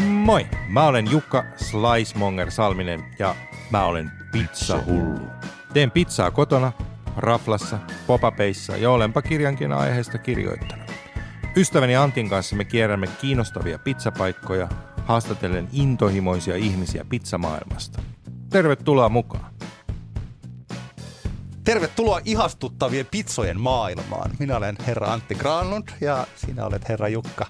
[0.00, 3.34] Moi, mä olen Jukka Slicemonger Salminen ja
[3.70, 5.26] mä olen pizzahullu.
[5.72, 6.72] Teen pizzaa kotona,
[7.16, 10.92] raflassa, popapeissa ja olenpa kirjankin aiheesta kirjoittanut.
[11.56, 14.68] Ystäväni Antin kanssa me kierrämme kiinnostavia pizzapaikkoja,
[15.04, 18.02] haastatellen intohimoisia ihmisiä pizzamaailmasta.
[18.50, 19.51] Tervetuloa mukaan!
[21.72, 24.30] Tervetuloa ihastuttavien pizzojen maailmaan.
[24.38, 27.46] Minä olen herra Antti Granlund ja sinä olet herra Jukka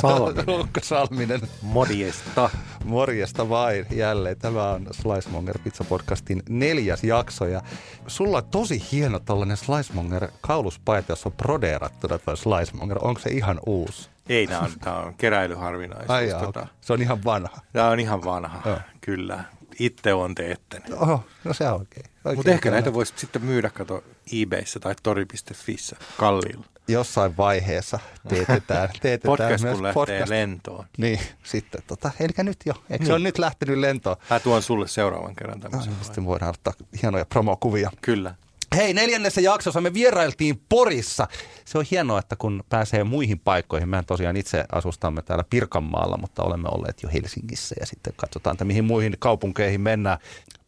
[0.00, 0.44] Salminen.
[0.58, 1.40] Jukka Salminen.
[1.62, 2.50] Morjesta.
[2.84, 4.38] Morjesta vain jälleen.
[4.38, 7.62] Tämä on Slicemonger Pizza Podcastin neljäs jakso ja
[8.06, 12.98] sulla on tosi hieno tällainen Slicemonger kauluspaita, jossa on prodeerattuna toi Slicemonger.
[13.02, 14.10] Onko se ihan uusi?
[14.28, 16.10] Ei, tämä on, tää on keräilyharvinaisuus.
[16.10, 16.66] Ai jaa, tota.
[16.80, 17.60] Se on ihan vanha.
[17.72, 19.44] Tämä on ihan vanha, kyllä.
[19.78, 20.92] Itse on teettänyt.
[20.92, 22.15] Oho, no se on oikein.
[22.34, 24.04] Mutta ehkä näitä voisi sitten myydä, kato,
[24.42, 26.64] eBayssä tai tori.fissä kalliilla.
[26.88, 30.28] Jossain vaiheessa teetetään, teetetään Podcast myös kun lähtee podcast.
[30.30, 30.84] lentoon.
[30.98, 32.74] Niin, sitten tota, eli nyt jo.
[32.90, 33.14] Eikö se Niin.
[33.14, 34.16] on nyt lähtenyt lentoon?
[34.30, 35.92] Mä tuon sulle seuraavan kerran No, tämmöisen.
[35.92, 37.90] niin, sitten voidaan ottaa hienoja promokuvia.
[38.02, 38.34] Kyllä.
[38.76, 41.28] Hei, neljännessä jaksossa me vierailtiin Porissa.
[41.64, 43.88] Se on hienoa, että kun pääsee muihin paikkoihin.
[43.88, 48.64] Mehän tosiaan itse asustamme täällä Pirkanmaalla, mutta olemme olleet jo Helsingissä ja sitten katsotaan, että
[48.64, 50.18] mihin muihin kaupunkeihin mennään.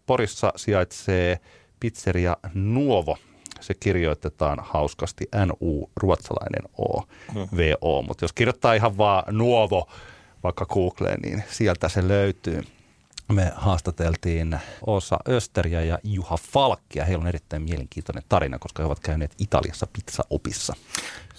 [0.08, 1.40] Porissa sijaitsee
[1.80, 3.18] pizzeria Nuovo.
[3.60, 7.02] Se kirjoitetaan hauskasti NU, ruotsalainen O,
[7.56, 8.02] VO.
[8.02, 9.88] Mutta jos kirjoittaa ihan vaan Nuovo
[10.44, 12.62] vaikka Googleen, niin sieltä se löytyy.
[13.32, 17.04] Me haastateltiin Osa Österiä ja Juha Falkkia.
[17.04, 20.74] Heillä on erittäin mielenkiintoinen tarina, koska he ovat käyneet Italiassa pizzaopissa.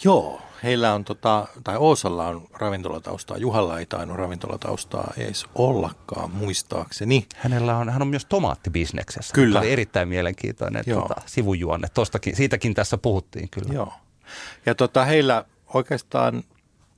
[0.03, 3.37] Joo, heillä on, tota, tai Oosalla on ravintolataustaa.
[3.37, 7.27] Juhalla ei tainnut ravintolataustaa edes ollakaan, muistaakseni.
[7.35, 9.33] Hänellä on, hän on myös tomaattibisneksessä.
[9.33, 9.53] Kyllä.
[9.53, 11.01] Tämä oli erittäin mielenkiintoinen Joo.
[11.01, 11.87] tota, sivujuonne.
[11.93, 13.73] Tostakin, siitäkin tässä puhuttiin kyllä.
[13.73, 13.93] Joo.
[14.65, 16.43] Ja tota, heillä oikeastaan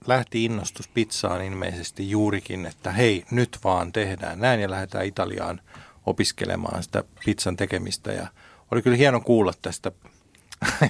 [0.08, 5.62] lähti innostus pizzaan ilmeisesti juurikin, että hei, nyt vaan tehdään näin ja lähdetään Italiaan
[6.06, 8.12] opiskelemaan sitä pizzan tekemistä.
[8.12, 8.28] Ja
[8.72, 9.92] oli kyllä hieno kuulla tästä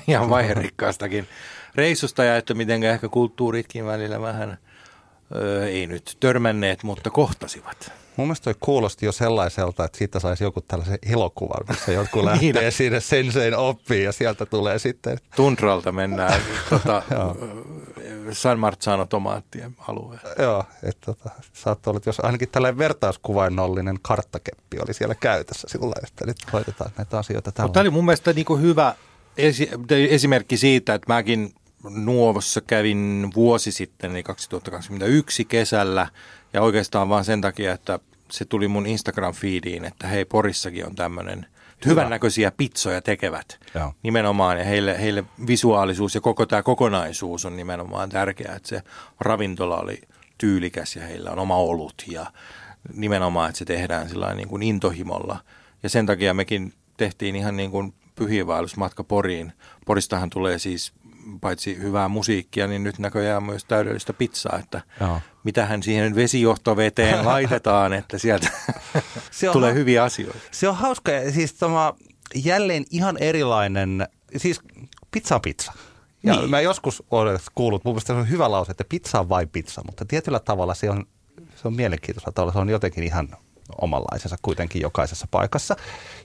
[0.08, 1.28] ihan vaiherikkaastakin
[1.76, 4.58] reissusta ja että miten ehkä kulttuuritkin välillä vähän,
[5.36, 7.92] öö, ei nyt törmänneet, mutta kohtasivat.
[8.18, 12.52] Mun mielestä toi kuulosti jo sellaiselta, että siitä saisi joku tällaisen elokuvan, missä jotkut lähtee
[12.62, 12.72] Niin.
[12.72, 17.04] sinne sensein oppiin ja sieltä tulee sitten Tundralta mennään tota,
[18.32, 20.30] San Marzano tomaattien alueelle.
[20.40, 25.96] Joo, että tota, saattoi olla, että jos ainakin tällainen vertauskuvainnollinen karttakeppi oli siellä käytössä sillä
[26.08, 27.50] että nyt hoidetaan näitä asioita.
[27.50, 28.96] Mutta tämä oli mun mielestä niin kuin hyvä
[29.38, 29.70] esi-
[30.10, 31.54] esimerkki siitä, että mäkin
[31.90, 36.08] Nuovossa kävin vuosi sitten, eli 2021 kesällä,
[36.54, 38.00] ja oikeastaan vaan sen takia, että
[38.32, 41.46] se tuli mun Instagram-feediin, että hei, Porissakin on tämmöinen
[41.86, 43.94] hyvännäköisiä pizzoja tekevät Joo.
[44.04, 48.82] nimenomaan, ja heille, heille visuaalisuus ja koko tämä kokonaisuus on nimenomaan tärkeää, että se
[49.20, 50.02] ravintola oli
[50.38, 52.26] tyylikäs ja heillä on oma olut ja
[52.94, 55.40] nimenomaan, että se tehdään sillä niin kuin intohimolla.
[55.84, 57.94] Ja sen takia mekin tehtiin ihan niin kuin
[58.26, 59.54] pyhiinvaellusmatka Poriin.
[59.86, 60.94] Poristahan tulee siis
[61.42, 65.22] paitsi hyvää musiikkia, niin nyt näköjään myös täydellistä pizzaa, että Joo.
[65.44, 68.50] mitähän siihen vesijohtoveteen laitetaan, että sieltä
[69.32, 70.40] Se on tulee ha- hyviä asioita.
[70.52, 71.94] Se on hauska, ja siis tämä
[72.36, 74.62] jälleen ihan erilainen, siis
[75.12, 75.74] pizza on pizza.
[76.24, 76.50] Ja niin.
[76.50, 79.82] mä joskus olen kuullut, mun mielestä se on hyvä lause, että pizza on vain pizza,
[79.86, 81.06] mutta tietyllä tavalla se on,
[81.56, 83.36] se on mielenkiintoisella tavalla, se on jotenkin ihan
[83.82, 85.76] omanlaisensa kuitenkin jokaisessa paikassa.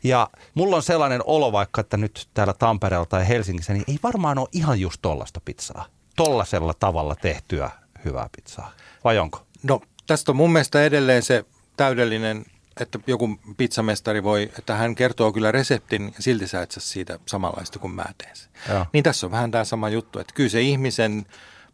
[0.04, 4.38] Ja mulla on sellainen olo vaikka, että nyt täällä Tampereella tai Helsingissä, niin ei varmaan
[4.38, 5.86] ole ihan just tollasta pizzaa.
[6.16, 7.70] Tollasella tavalla tehtyä
[8.04, 8.72] hyvää pizzaa.
[9.04, 9.46] Vai onko?
[9.62, 11.44] No tästä on mun mielestä edelleen se
[11.76, 12.44] täydellinen,
[12.80, 17.18] että joku pizzamestari voi, että hän kertoo kyllä reseptin ja silti sä et saa siitä
[17.26, 18.48] samanlaista kuin mä teen sen.
[18.68, 18.86] Joo.
[18.92, 21.26] Niin tässä on vähän tämä sama juttu, että kyllä se ihmisen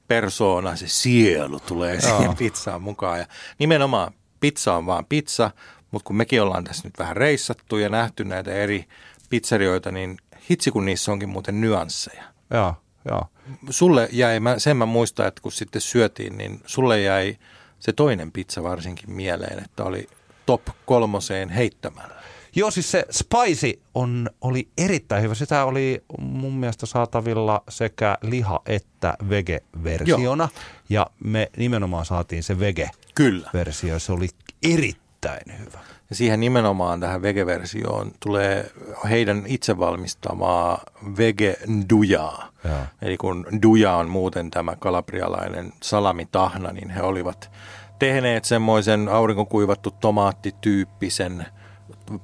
[0.09, 3.19] persoona, se sielu tulee siihen pizzaan mukaan.
[3.19, 3.27] Ja
[3.59, 4.13] nimenomaan
[4.43, 5.51] pizza on vaan pizza,
[5.91, 8.85] mutta kun mekin ollaan tässä nyt vähän reissattu ja nähty näitä eri
[9.31, 10.17] pizzerioita, niin
[10.51, 12.75] hitsi kun niissä onkin muuten nyansseja Joo,
[13.09, 13.27] joo.
[13.71, 17.37] sulle jäi, mä, sen mä muistan, että kun sitten syötiin, niin sulle jäi
[17.79, 20.09] se toinen pizza varsinkin mieleen, että oli
[20.47, 22.15] top kolmoseen heittämällä.
[22.55, 25.35] Joo, siis se spicy on, oli erittäin hyvä.
[25.35, 30.49] Sitä oli mun mielestä saatavilla sekä liha- että vege-versiona.
[30.89, 33.02] Ja me nimenomaan saatiin se vege-versio.
[33.15, 33.51] Kyllä.
[33.99, 34.29] Se oli
[34.63, 35.79] erittäin hyvä.
[36.11, 38.71] Ja siihen nimenomaan tähän vege-versioon tulee
[39.11, 40.81] heidän itse valmistamaa
[41.19, 41.57] vege
[41.91, 42.49] dujaa.
[42.65, 42.79] Joo.
[43.03, 47.51] Eli kun duja on muuten tämä kalabrialainen salamitahna, niin he olivat
[47.99, 51.47] tehneet semmoisen aurinkokuivattu tomaattityyppisen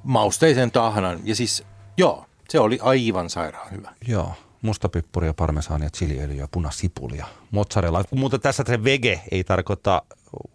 [0.03, 1.21] mausteisen tahnan.
[1.25, 1.65] Ja siis
[1.97, 3.93] joo, se oli aivan sairaan hyvä.
[4.09, 4.33] Joo,
[4.63, 8.05] mustapippuria, parmesaania, chiliöljyä, punasipulia, mozzarella.
[8.15, 10.03] Mutta tässä se vege ei tarkoita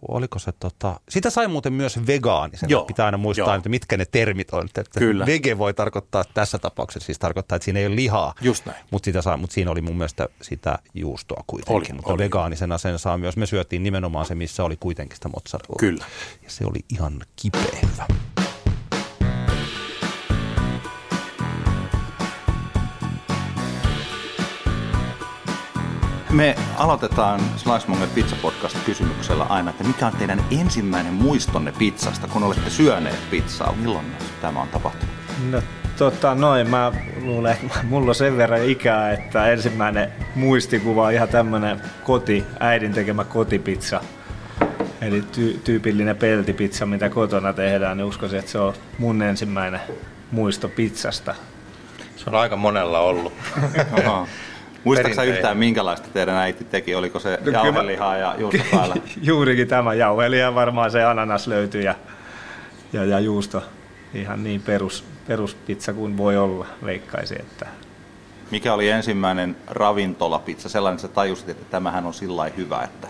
[0.08, 2.70] oliko se tota, sitä sai muuten myös vegaanisen.
[2.70, 3.54] Joo, Pitää aina muistaa, joo.
[3.54, 4.64] että mitkä ne termit on.
[4.64, 5.26] Että Kyllä.
[5.26, 8.34] Vege voi tarkoittaa tässä tapauksessa, siis tarkoittaa, että siinä ei ole lihaa.
[8.40, 8.78] Just näin.
[8.90, 11.76] Mutta sitä saa, mut siinä oli mun mielestä sitä juustoa kuitenkin.
[11.76, 12.18] Oli, mutta oli.
[12.18, 13.36] vegaanisena sen saa myös.
[13.36, 15.76] Me syötiin nimenomaan se, missä oli kuitenkin sitä mozzarella.
[15.78, 16.04] Kyllä.
[16.42, 18.06] Ja se oli ihan kipeä hyvä.
[26.34, 32.28] Me aloitetaan Slice Monger Pizza Podcast kysymyksellä aina, että mikä on teidän ensimmäinen muistonne pizzasta,
[32.28, 33.72] kun olette syöneet pizzaa?
[33.72, 34.06] Milloin
[34.40, 35.14] tämä on tapahtunut?
[35.50, 35.62] No
[35.98, 36.92] tota noin, mä
[37.22, 42.92] luulen, että mulla on sen verran ikää, että ensimmäinen muistikuva on ihan tämmönen koti, äidin
[42.92, 44.00] tekemä kotipizza.
[45.00, 49.80] Eli ty- tyypillinen peltipizza, mitä kotona tehdään, niin uskoisin, että se on mun ensimmäinen
[50.30, 51.34] muisto pizzasta.
[52.16, 53.32] Se on aika monella ollut.
[54.84, 56.94] Muistatko yhtään, minkälaista teidän äiti teki?
[56.94, 58.94] Oliko se mä- jauhelihaa ja juusto päällä?
[59.22, 61.94] Juurikin tämä jauheli ja varmaan se ananas löytyy ja,
[62.92, 63.62] ja, ja juusto.
[64.14, 67.40] Ihan niin perus, peruspizza kuin voi olla, veikkaisin.
[67.40, 67.66] Että
[68.50, 70.68] Mikä oli ensimmäinen ravintolapizza?
[70.68, 73.08] Sellainen, että sä tajusit, että tämähän on sillä hyvä, että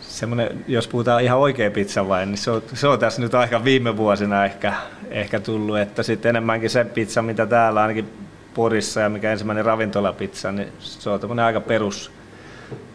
[0.00, 3.64] semmoinen, jos puhutaan ihan oikea pizza vain, niin se on, se on tässä nyt aika
[3.64, 4.72] viime vuosina ehkä,
[5.10, 8.08] ehkä tullut, että sitten enemmänkin se pizza, mitä täällä ainakin
[8.54, 12.10] Porissa ja mikä ensimmäinen ravintolapizza, niin se on tämmöinen aika perus,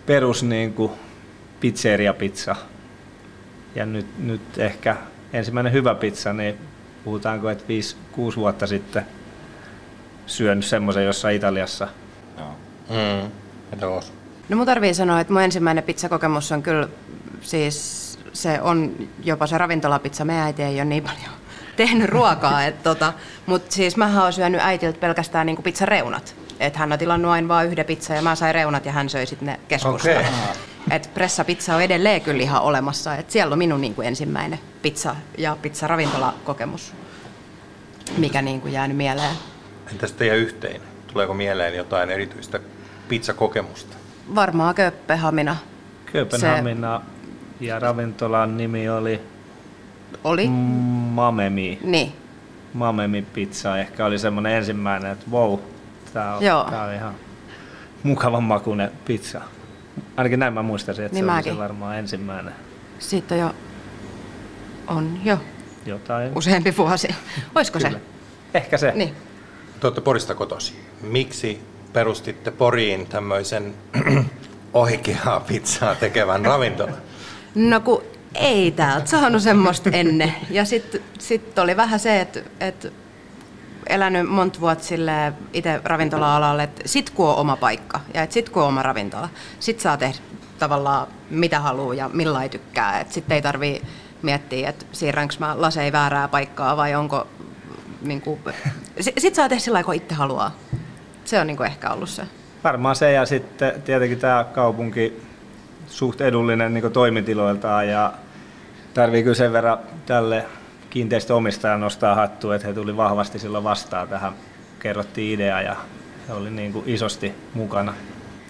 [0.06, 0.92] perus niin kuin
[1.60, 2.56] pizzeria-pizza.
[3.76, 4.96] Ja nyt, nyt ehkä
[5.34, 6.58] ensimmäinen hyvä pizza, niin
[7.04, 7.64] puhutaanko, että
[8.34, 9.06] 5-6 vuotta sitten
[10.26, 11.88] syönyt semmoisen jossain Italiassa.
[12.38, 12.56] joo.
[12.90, 13.32] Mm.
[13.82, 14.04] Joo.
[14.50, 16.88] No mun tarvii sanoa, että mun ensimmäinen pizzakokemus on kyllä,
[17.42, 20.26] siis se on jopa se ravintolapizza.
[20.26, 21.32] Me äiti ei ole niin paljon
[21.80, 23.14] tehnyt ruokaa, että tota,
[23.46, 26.36] mutta siis mä oon syönyt äitiltä pelkästään niinku pizzareunat.
[26.60, 29.26] Että hän on tilannut aina vain yhden pizza ja mä sain reunat ja hän söi
[29.26, 30.10] sitten ne keskusta.
[30.10, 30.26] Okei.
[30.92, 33.16] Et pressapizza on edelleen kyllä ihan olemassa.
[33.16, 36.94] Et siellä on minun niinku ensimmäinen pizza ja pizzaravintolakokemus,
[38.18, 39.36] mikä niinku jäänyt mieleen.
[39.92, 40.88] Entäs teidän yhteinen?
[41.08, 42.60] Tuleeko mieleen jotain erityistä
[43.08, 43.96] pizzakokemusta?
[44.36, 45.56] Varmaan Kööpenhamina
[46.12, 47.02] Kööpenhamina
[47.60, 49.22] ja ravintolan nimi oli
[50.24, 50.48] oli.
[50.48, 50.99] Mm.
[51.20, 51.80] Mamemi.
[51.84, 52.12] Niin.
[52.74, 55.60] Mamemi pizza ehkä oli semmoinen ensimmäinen, että wow,
[56.14, 56.64] tää on, Joo.
[56.70, 57.14] tää on ihan
[58.04, 59.42] mukavan makuinen pizza.
[60.18, 61.54] Ainakin näin mä muistaisin, että Niin se oli mäkin.
[61.54, 62.54] se varmaan ensimmäinen
[63.00, 63.54] Siitä jo
[64.88, 65.38] on jo
[65.86, 66.32] jotain.
[66.36, 67.08] useampi vuosi.
[67.56, 67.92] Olisiko Kyllä.
[67.92, 68.00] se?
[68.54, 68.92] Ehkä se.
[68.96, 69.16] Niin.
[69.80, 70.80] Te olette Porista kotosi.
[71.02, 71.62] Miksi
[71.94, 73.74] perustitte Poriin tämmöisen
[74.74, 76.96] oikeaa pizzaa tekevän ravintolan?
[77.56, 78.04] No kun
[78.36, 80.34] ei täältä saanut semmoista ennen.
[80.50, 82.94] Ja sitten sit oli vähän se, että et
[83.88, 88.50] elänyt monta vuotta silleen itse ravintola-alalle, että sit kun on oma paikka ja että sit
[88.50, 89.30] kun on oma ravintola,
[89.60, 90.18] sit saa tehdä
[90.60, 93.00] tavallaan mitä haluaa ja millä ei tykkää.
[93.00, 93.82] Että sitten ei tarvii
[94.22, 97.28] miettiä, että siirränkö mä lasei väärää paikkaa vai onko...
[98.02, 98.40] Niin kuin,
[99.00, 100.56] sitten saa tehdä sillä lailla, kun itse haluaa.
[101.26, 102.24] Se on niin ehkä ollut se.
[102.64, 105.22] Varmaan se ja sitten tietenkin tämä kaupunki
[105.90, 108.14] suht edullinen niin toimitiloiltaan ja
[108.94, 110.46] tarvii kyllä sen verran tälle
[110.90, 114.34] kiinteistöomistajan nostaa hattua, että he tuli vahvasti silloin vastaan tähän.
[114.80, 115.76] Kerrottiin idea ja
[116.28, 117.94] he oli niin kuin isosti mukana.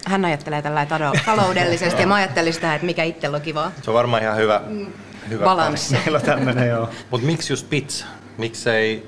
[0.06, 0.86] Hän ajattelee tällä
[1.26, 3.72] taloudellisesti ja mä ajattelin sitä, että mikä itsellä on kivaa.
[3.82, 4.60] Se on varmaan ihan hyvä,
[5.28, 5.94] hyvä Balanssi.
[5.94, 6.88] Meillä on tämmöinen joo.
[7.10, 8.06] Mutta miksi just pizza?
[8.38, 9.06] Miksei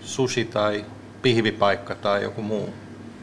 [0.00, 0.84] sushi tai
[1.22, 2.74] pihvipaikka tai joku muu?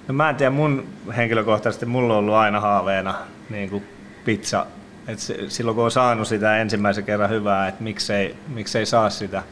[0.07, 3.15] No mä en tiedä, mun henkilökohtaisesti mulla on ollut aina haaveena
[3.49, 3.83] niin kuin
[4.25, 4.65] pizza.
[5.07, 9.43] Et se, silloin kun on saanut sitä ensimmäisen kerran hyvää, että miksei, miksei saa sitä.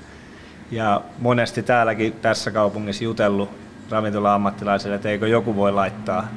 [0.71, 3.49] Ja monesti täälläkin tässä kaupungissa jutellut
[3.89, 6.27] ravintola-ammattilaisille, että eikö joku voi laittaa,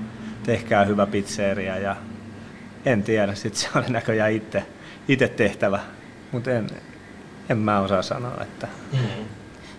[0.42, 1.78] tehkää hyvä pizzeria.
[1.78, 1.96] Ja
[2.86, 4.66] en tiedä, sitten se oli näköjään itse,
[5.08, 5.80] itse tehtävä.
[6.32, 6.66] Mutta en,
[7.48, 8.68] en mä osaa sanoa, että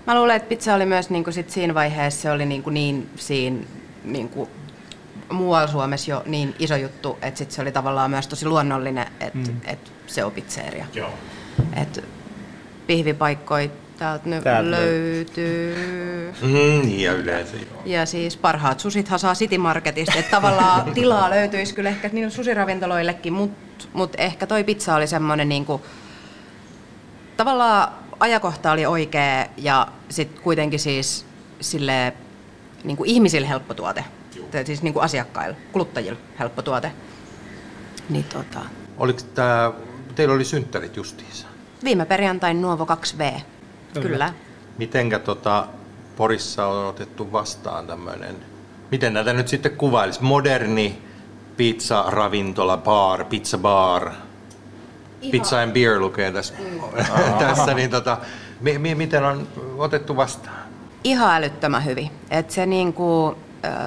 [0.08, 2.74] Mä luulen, että pizza oli myös niin kuin sit siinä vaiheessa, se oli niin, kuin
[2.74, 3.60] niin siinä
[4.04, 4.50] niin kuin
[5.34, 9.52] muualla Suomessa jo niin iso juttu, että sit se oli tavallaan myös tosi luonnollinen, että
[9.52, 9.62] mm.
[9.66, 10.86] et se on pizzeria.
[10.94, 11.10] Joo.
[11.82, 12.04] Et
[12.88, 15.76] pihvipaikkoja täältä nyt Täältä löytyy.
[16.42, 17.82] Mm, ja yleensä joo.
[17.86, 23.34] Ja siis parhaat susithan saa City Marketista, että tavallaan tilaa löytyisi kyllä ehkä niille susiravintoloillekin,
[23.34, 25.82] mutta mut ehkä toi pizza oli semmoinen niinku,
[27.38, 31.26] tavallaan ajakohta oli oikea ja sitten kuitenkin siis
[31.62, 32.14] sille
[32.84, 34.06] niinku ihmisille helppo tuote,
[34.54, 36.92] Tai siis niinku asiakkaille, kuluttajille helppo tuote.
[38.10, 38.60] Niin tota,
[38.98, 39.72] Oliko tää,
[40.16, 41.48] teillä oli synttärit justiinsa?
[41.84, 43.42] viime perjantain Nuovo 2V,
[43.94, 44.08] kyllä.
[44.08, 44.34] kyllä.
[44.78, 45.68] Mitenkä tota,
[46.16, 48.36] Porissa on otettu vastaan tämmöinen,
[48.92, 51.02] miten näitä nyt sitten kuvailisi, moderni
[51.58, 54.12] pizza, ravintola, bar, pizza bar,
[55.32, 56.54] Pizza and Beer lukee tässä,
[57.40, 58.18] tässä niin tota,
[58.62, 60.58] mi, mi, miten on otettu vastaan?
[61.04, 62.12] Ihan älyttömän hyvin.
[62.30, 63.38] Et se, niinku,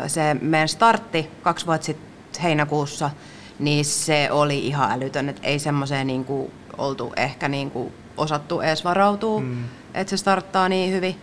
[0.07, 3.11] se meidän startti kaksi vuotta sitten heinäkuussa,
[3.59, 5.29] niin se oli ihan älytön.
[5.29, 9.65] Et ei semmoiseen niinku oltu ehkä niinku osattu edes varautua, mm.
[9.95, 11.17] että se starttaa niin hyvin.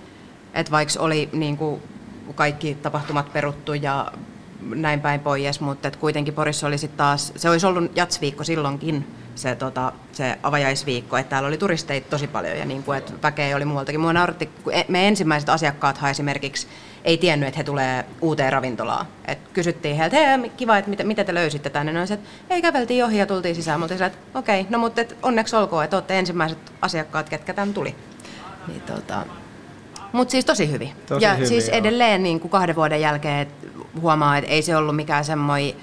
[0.53, 1.81] Että vaikka oli niinku
[2.35, 4.11] kaikki tapahtumat peruttu ja
[4.61, 9.07] näin päin pois, mutta et kuitenkin Porissa oli sitten taas, se olisi ollut jatsviikko silloinkin,
[9.35, 13.55] se, tota, se avajaisviikko, että täällä oli turisteita tosi paljon ja niin kuin, että väkeä
[13.55, 14.01] oli muualtakin.
[14.01, 16.67] Mua nauratti, kun e- me ensimmäiset asiakkaat esimerkiksi
[17.03, 19.05] ei tiennyt, että he tulee uuteen ravintolaan.
[19.25, 21.93] Et kysyttiin heiltä, hei kiva, että mitä, mitä te löysitte tänne.
[21.93, 22.17] No, että
[22.49, 23.79] ei käveltiin ohi ja tultiin sisään.
[23.79, 27.73] Mutta että okei, okay, no mutta et onneksi olkoon, että olette ensimmäiset asiakkaat, ketkä tänne
[27.73, 27.95] tuli.
[28.67, 29.25] Niin, tota,
[30.11, 30.89] mutta siis tosi hyvin.
[31.07, 31.77] Tosi ja hyvin, siis joo.
[31.77, 33.55] edelleen niin kuin kahden vuoden jälkeen et
[34.01, 35.73] huomaa, että ei se ollut mikään semmoinen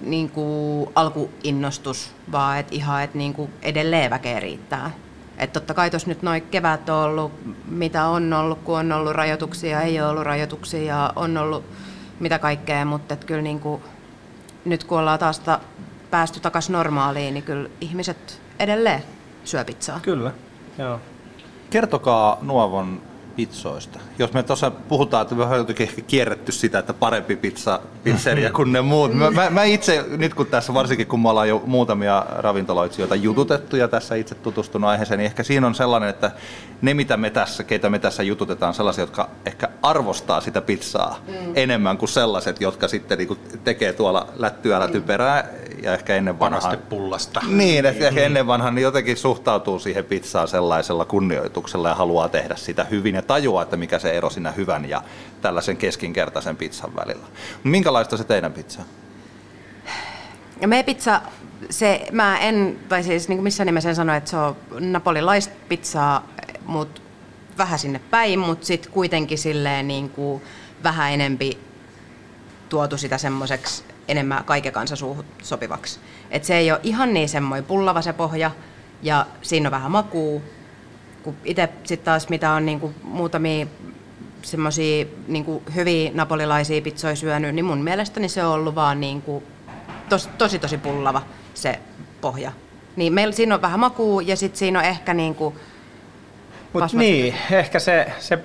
[0.00, 4.90] niin kuin alkuinnostus, vaan että ihan, että niin kuin edelleen väkeä riittää.
[5.38, 7.32] Että totta kai tuossa nyt noin kevät on ollut,
[7.66, 11.64] mitä on ollut, kun on ollut rajoituksia, ei ole ollut rajoituksia on ollut
[12.20, 13.82] mitä kaikkea, mutta et kyllä niin kuin,
[14.64, 15.60] nyt kun ollaan taas ta,
[16.10, 19.02] päästy takaisin normaaliin, niin kyllä ihmiset edelleen
[19.44, 20.00] syö pizzaa.
[20.00, 20.32] Kyllä,
[20.78, 21.00] joo.
[21.70, 23.02] Kertokaa Nuovon
[23.36, 23.98] pizzoista.
[24.18, 28.50] Jos me tuossa puhutaan, että me ollaan jotenkin ehkä kierretty sitä, että parempi pizza, pizzeria
[28.50, 29.14] kuin ne muut.
[29.14, 33.76] Mä, mä, mä itse, nyt kun tässä varsinkin kun me ollaan jo muutamia ravintoloitsijoita jututettu
[33.76, 36.30] ja tässä itse tutustunut aiheeseen, niin ehkä siinä on sellainen, että
[36.82, 41.18] ne mitä me tässä, keitä me tässä jututetaan, on sellaisia, jotka ehkä arvostaa sitä pizzaa
[41.28, 41.34] mm.
[41.54, 45.48] enemmän kuin sellaiset, jotka sitten niinku tekee tuolla lättyällä typerää
[45.82, 46.60] ja ehkä ennen vanhaa.
[46.60, 47.40] Panastepullasta.
[47.48, 52.56] Niin, että ehkä ennen vanhan niin jotenkin suhtautuu siihen pizzaan sellaisella kunnioituksella ja haluaa tehdä
[52.56, 55.02] sitä hyvin ja tajuaa, että mikä se ero siinä hyvän ja
[55.40, 57.26] tällaisen keskinkertaisen pizzan välillä.
[57.64, 58.82] Minkälaista se teidän pizza?
[60.66, 61.20] Meidän pizza,
[61.70, 66.28] se, mä en, tai siis niin missään nimessä en sano, että se on napolilaista pizzaa,
[66.66, 67.00] mutta
[67.58, 70.42] vähän sinne päin, mutta sitten kuitenkin silleen niin kuin
[70.82, 71.58] vähän enempi
[72.68, 74.96] tuotu sitä semmoiseksi enemmän kaiken kanssa
[75.42, 76.00] sopivaksi.
[76.30, 78.50] Et se ei ole ihan niin semmoinen pullava se pohja,
[79.02, 80.42] ja siinä on vähän makuu.
[81.22, 83.66] Kun itse sitten taas, mitä on niinku muutamia
[84.42, 89.42] semmoisia niinku hyviä napolilaisia pizzoja syönyt, niin mun mielestäni se on ollut vaan niinku
[90.08, 91.22] tos, tosi tosi pullava
[91.54, 91.78] se
[92.20, 92.52] pohja.
[92.96, 95.54] Niin meillä siinä on vähän makuu ja sitten siinä on ehkä niinku
[96.72, 98.38] Mut Pasmat- niin, ehkä se, se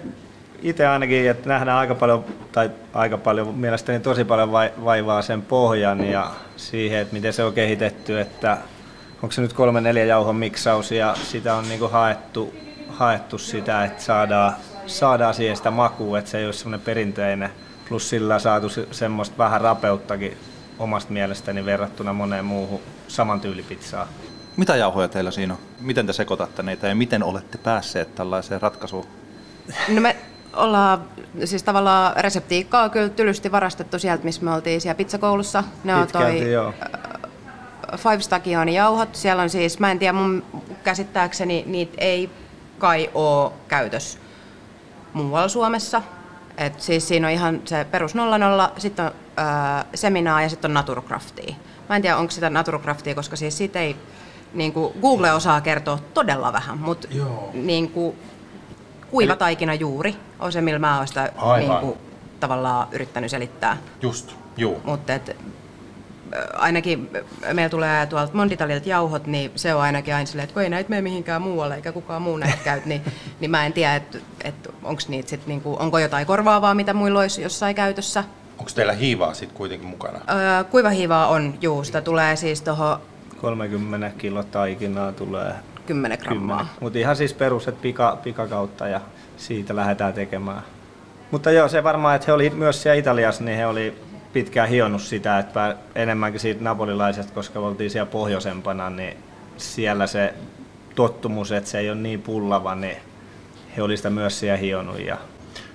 [0.61, 5.41] itse ainakin, että nähdään aika paljon, tai aika paljon, mielestäni tosi paljon vai- vaivaa sen
[5.41, 8.57] pohjan ja siihen, että miten se on kehitetty, että
[9.23, 12.53] onko se nyt kolme neljä jauhon miksaus ja sitä on niinku haettu,
[12.89, 14.53] haettu sitä, että saadaan,
[14.87, 17.49] saadaan siihen sitä makua, että se ei ole semmoinen perinteinen,
[17.89, 20.37] plus sillä saatu se, semmoista vähän rapeuttakin
[20.79, 24.07] omasta mielestäni verrattuna moneen muuhun samantyylipizzaan.
[24.57, 25.59] Mitä jauhoja teillä siinä on?
[25.79, 29.05] Miten te sekoitatte niitä ja miten olette päässeet tällaiseen ratkaisuun?
[29.89, 30.15] No me
[30.53, 31.03] ollaan
[31.45, 35.63] siis tavallaan reseptiikkaa kyllä tylysti varastettu sieltä, missä me oltiin siellä pizzakoulussa.
[35.83, 36.73] Ne on Pitkälti toi joo.
[37.97, 39.15] Five Stagionin jauhot.
[39.15, 40.43] Siellä on siis, mä en tiedä, mun
[40.83, 42.29] käsittääkseni niitä ei
[42.77, 44.19] kai oo käytös
[45.13, 46.01] muualla Suomessa.
[46.57, 49.45] Et siis siinä on ihan se perus 00, sitten on öö,
[49.95, 51.55] seminaa ja sitten on naturkraftia.
[51.89, 53.95] Mä en tiedä, onko sitä naturkraftia, koska siis siitä ei,
[54.53, 57.07] niin kuin Google osaa kertoa todella vähän, mutta
[57.53, 58.15] niin kuin
[59.11, 61.59] kuivataikina juuri on se, millä mä oon sitä Aivan.
[61.59, 61.97] niin kuin,
[62.39, 63.77] tavallaan yrittänyt selittää.
[64.01, 64.81] Just, juu.
[64.83, 65.13] Mutta
[66.53, 67.09] ainakin
[67.53, 70.89] meillä tulee tuolta Monditalilta jauhot, niin se on ainakin aina silleen, että kun ei näitä
[70.89, 73.01] mene mihinkään muualle eikä kukaan muu näitä käy, niin,
[73.39, 77.19] niin mä en tiedä, että et, onks niitä sit niinku, onko jotain korvaavaa, mitä muilla
[77.19, 78.23] olisi jossain käytössä.
[78.57, 80.19] Onko teillä hiivaa sitten kuitenkin mukana?
[80.19, 82.99] Öö, kuivahiivaa on, juu, sitä tulee siis tuohon
[83.41, 85.53] 30 kilo taikinaa tulee
[85.85, 86.67] 10 grammaa.
[86.79, 89.01] Mutta ihan siis perus, että pika, pikakautta ja
[89.37, 90.61] siitä lähdetään tekemään.
[91.31, 93.97] Mutta joo, se varmaan, että he oli myös siellä Italiassa, niin he oli
[94.37, 99.17] pitkään hionnut sitä, että enemmänkin siitä napolilaisesta, koska me oltiin siellä pohjoisempana, niin
[99.57, 100.33] siellä se
[100.95, 102.97] tottumus, että se ei ole niin pullava, niin
[103.77, 104.99] he oli sitä myös siellä hionnut.
[104.99, 105.17] Ja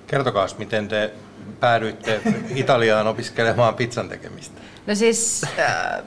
[0.07, 1.11] Kertokaa, miten te
[1.59, 2.21] päädyitte
[2.55, 4.61] Italiaan opiskelemaan pizzan tekemistä.
[4.87, 6.03] No siis, äh,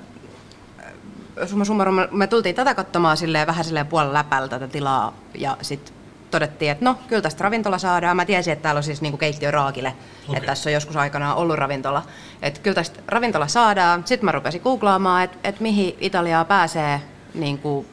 [1.46, 5.95] summa summarum, me tultiin tätä katsomaan silleen, vähän silleen puolella läpällä tätä tilaa ja sitten
[6.30, 8.16] todettiin, että no kyllä tästä ravintola saadaan.
[8.16, 10.36] Mä tiesin, että täällä on siis niinku keittiö Raakile, okay.
[10.36, 12.02] että tässä on joskus aikanaan ollut ravintola.
[12.42, 14.02] Että kyllä tästä ravintola saadaan.
[14.06, 17.00] Sitten mä rupesin googlaamaan, että, että mihin Italiaa pääsee
[17.34, 17.86] niinku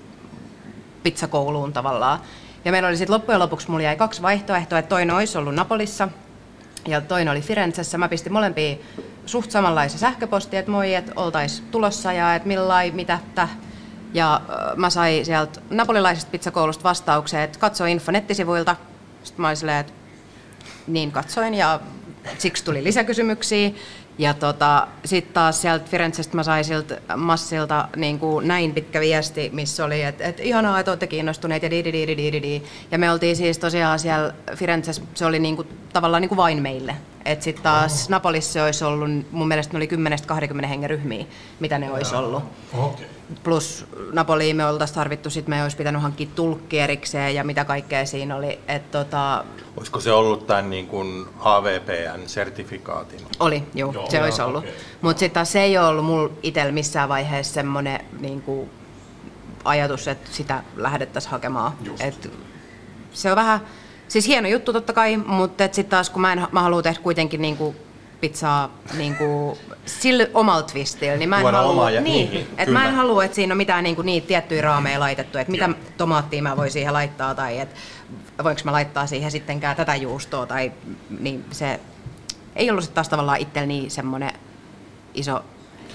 [1.03, 2.19] pizzakouluun tavallaan.
[2.65, 6.09] Ja meillä oli sitten loppujen lopuksi, mulla jäi kaksi vaihtoehtoa, että toinen olisi ollut Napolissa
[6.87, 7.97] ja toinen oli Firenzessä.
[7.97, 8.75] Mä pistin molempia
[9.25, 13.47] suht samanlaisia sähköpostia, että moi, että oltais tulossa ja että millai, mitä, tä.
[14.13, 14.41] Ja
[14.75, 18.75] mä sain sieltä napolilaisesta pizzakoulusta vastauksen, että katso info nettisivuilta.
[19.23, 19.93] Sitten mä olin silleen, että
[20.87, 21.79] niin katsoin ja
[22.37, 23.71] siksi tuli lisäkysymyksiä.
[24.17, 29.49] Ja tota, sitten taas sieltä Firenzestä mä sain siltä Massilta niin kuin näin pitkä viesti,
[29.53, 32.61] missä oli, että et ihanaa, että olette kiinnostuneet ja di, di, di, di, di, di.
[32.91, 36.61] Ja me oltiin siis tosiaan siellä Firenzessä, se oli niin kuin, tavallaan niin kuin vain
[36.61, 36.95] meille.
[37.25, 39.89] Että sitten taas Napolissa se olisi ollut, mun mielestä ne oli
[40.63, 41.25] 10-20 hengen ryhmiä,
[41.59, 42.43] mitä ne olisi ollut.
[42.73, 43.05] Okei.
[43.43, 48.05] Plus Napoliin me oltaisiin tarvittu, sitten me olisi pitänyt hankkia tulkki erikseen ja mitä kaikkea
[48.05, 48.59] siinä oli.
[48.67, 49.45] Et tota,
[49.77, 53.19] Olisiko se ollut tämän niin kuin AVPN-sertifikaatin?
[53.39, 54.63] Oli, joo, Joo, se joo, olisi ollut.
[54.63, 54.75] okei.
[55.01, 58.69] Mutta sitten taas se ei ole ollut mulla itsellä missään vaiheessa semmoinen niinku,
[59.65, 61.71] ajatus, että sitä lähdettäisiin hakemaan.
[61.83, 62.01] Just.
[62.03, 62.31] Et
[63.13, 63.61] se on vähän,
[64.07, 67.41] siis hieno juttu totta kai, mutta sitten taas kun mä, en, mä haluan tehdä kuitenkin
[67.41, 67.75] niinku
[68.21, 72.87] pizzaa niinku, sillä omalla twistillä, niin mä en halua, omaa ja- niin, niin, et mä
[72.87, 76.57] en halua, että siinä on mitään niinku, niitä tiettyjä raameja laitettu, että mitä tomaattia mä
[76.57, 77.75] voin siihen laittaa tai että
[78.43, 80.71] voinko mä laittaa siihen sittenkään tätä juustoa tai
[81.19, 81.79] niin se
[82.55, 84.31] ei ollut sitten taas tavallaan itsellä niin semmoinen
[85.13, 85.41] iso,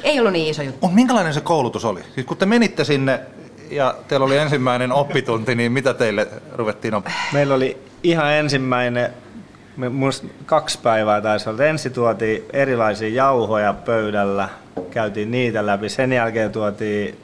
[0.02, 0.78] ei ollut niin iso juttu.
[0.80, 2.00] Mutta minkälainen se koulutus oli?
[2.14, 3.20] Siis kun te menitte sinne
[3.70, 9.10] ja teillä oli ensimmäinen oppitunti, niin mitä teille ruvettiin op- Meillä oli ihan ensimmäinen,
[9.90, 11.64] musta kaksi päivää taisi olla.
[11.64, 14.48] Ensin tuotiin erilaisia jauhoja pöydällä,
[14.90, 15.88] käytiin niitä läpi.
[15.88, 17.18] Sen jälkeen tuotiin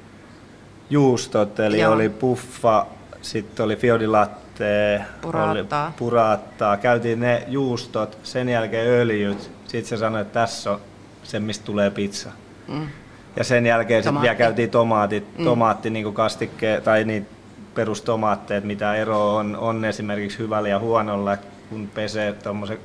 [0.90, 1.92] juustot, eli Joo.
[1.92, 2.86] oli puffa,
[3.22, 5.86] sitten oli fiodilatte, Puraattaa.
[5.86, 6.76] oli puraattaa.
[6.76, 9.50] Käytiin ne juustot, sen jälkeen öljyt.
[9.64, 10.80] Sitten se sanoi, että tässä on
[11.22, 12.30] se, mistä tulee pizza.
[12.68, 12.88] Mm.
[13.36, 15.44] Ja sen jälkeen sitten vielä käytiin tomaatit, mm.
[15.44, 17.26] tomaatti niin kastikke, tai niin
[17.74, 21.36] perustomaatteet, mitä ero on, on esimerkiksi hyvällä ja huonolla,
[21.70, 22.78] kun pesee tuommoisen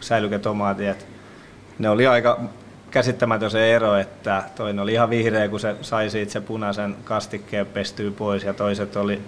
[0.00, 0.88] säilyketomaatin.
[0.88, 1.04] että
[1.78, 2.40] Ne oli aika
[2.90, 7.66] käsittämätön se ero, että toinen oli ihan vihreä, kun se sai siitä se punaisen kastikkeen
[7.66, 9.22] pestyä pois, ja toiset oli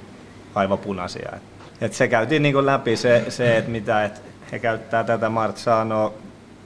[0.54, 1.32] aivan punaisia.
[1.36, 1.42] Et,
[1.80, 6.14] et se käytiin niin läpi se, se että mitä, et he käyttää tätä Marzanoa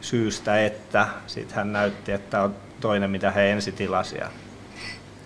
[0.01, 4.19] syystä, että sitten hän näytti, että on toinen, mitä he ensi tilasi.
[4.19, 4.29] Ja,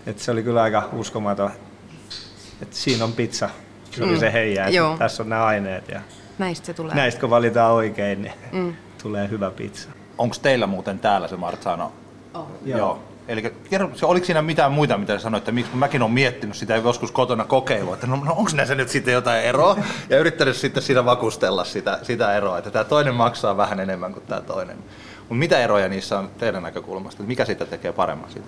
[0.06, 1.50] et se oli kyllä aika uskomaton,
[2.64, 3.50] että siinä on pizza.
[3.90, 4.18] Se oli Mm.
[4.18, 4.96] se heijä, että Joo.
[4.98, 6.00] tässä on nämä aineet ja
[6.38, 6.94] Näistä se tulee.
[6.94, 8.74] näistä kun valitaan oikein, niin Mm.
[9.02, 9.88] tulee hyvä pizza.
[10.18, 11.92] Onko teillä muuten täällä se Marzano?
[12.34, 12.46] Oh.
[12.64, 13.02] Joo.
[13.28, 16.76] Eli kerro, se, oliko siinä mitään muita, mitä sanoit, että miksi mäkin olen miettinyt sitä
[16.76, 19.76] joskus kotona kokeilua, että no, no onko näissä nyt sitten jotain eroa?
[20.10, 24.24] Ja yrittänyt sitten siinä vakustella sitä, sitä eroa, että tämä toinen maksaa vähän enemmän kuin
[24.26, 24.76] tämä toinen.
[25.18, 27.22] Mutta mitä eroja niissä on teidän näkökulmasta?
[27.22, 28.46] Mikä siitä tekee paremman sitä?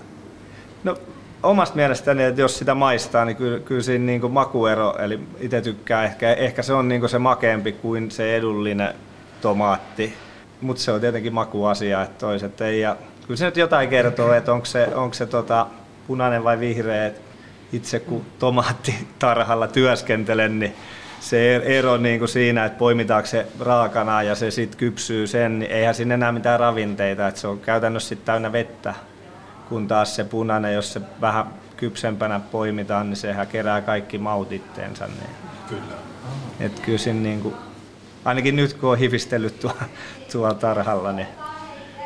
[0.84, 0.96] No
[1.42, 5.60] omasta mielestäni, että jos sitä maistaa, niin kyllä, kyllä siinä niin kuin makuero, eli itse
[5.60, 8.94] tykkään, ehkä, ehkä se on niin kuin se makeampi kuin se edullinen
[9.40, 10.14] tomaatti,
[10.60, 12.80] mutta se on tietenkin makuasia, että toiset ei.
[12.80, 12.96] Ja
[13.26, 15.66] kyllä se nyt jotain kertoo, että onko se, onko se tota
[16.06, 17.20] punainen vai vihreä, että
[17.72, 20.74] itse kun tomaattitarhalla työskentelen, niin
[21.20, 25.70] se ero niin kuin siinä, että poimitaanko se raakana ja se sitten kypsyy sen, niin
[25.70, 28.94] eihän siinä enää mitään ravinteita, että se on käytännössä sitten täynnä vettä
[29.68, 35.06] kun taas se punainen, jos se vähän kypsempänä poimitaan, niin sehän kerää kaikki maut itteensä.
[35.06, 35.30] Niin.
[35.68, 35.96] Kyllä.
[36.60, 37.54] Et kyllä siinä niin kuin,
[38.24, 39.82] ainakin nyt kun on hivistellyt tuolla,
[40.32, 41.28] tuolla tarhalla, niin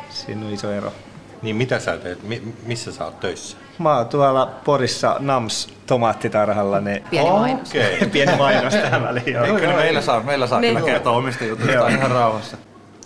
[0.09, 0.93] siinä on iso ero.
[1.41, 2.23] Niin mitä sä teet?
[2.23, 3.57] Mi- missä sä oot töissä?
[3.79, 7.69] Mä oon tuolla Porissa Nams tomaattitarhalla, niin Pieni mainos.
[7.69, 7.97] Okei.
[8.13, 9.33] pieni mainos tähän väliin.
[9.33, 9.45] joo.
[9.45, 10.75] Joo, kyllä meillä saa, meillä saa Niin.
[10.77, 12.57] kyllä kertoa omista jutuista ihan rauhassa.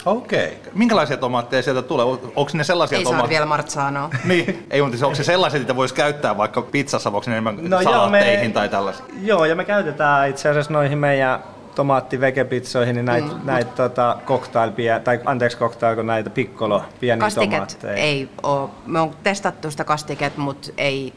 [0.05, 0.57] Okei.
[0.73, 2.05] Minkälaisia tomaatteja sieltä tulee?
[2.05, 3.29] Onko ne sellaisia Ei saa tomaatteja?
[3.29, 4.09] vielä Marzanoa.
[4.23, 7.61] Niin, ei, mutta onko se sellaiset, että voisi käyttää vaikka pizzassa, onko ne enemmän no,
[7.61, 9.07] No joo, salaatteihin me- tai tällaisiin?
[9.27, 11.39] Joo, ja me käytetään itse asiassa noihin meidän
[11.75, 13.39] tomaatti vegepizzoihin niin näitä, mm.
[13.43, 14.71] näitä tota, cocktail,
[15.03, 17.93] tai anteeksi cocktail, kun näitä piccolo, pieniä Kastiket tomaatteja.
[17.93, 18.69] ei ole.
[18.85, 21.13] Me on testattu sitä kastiket, mutta ei...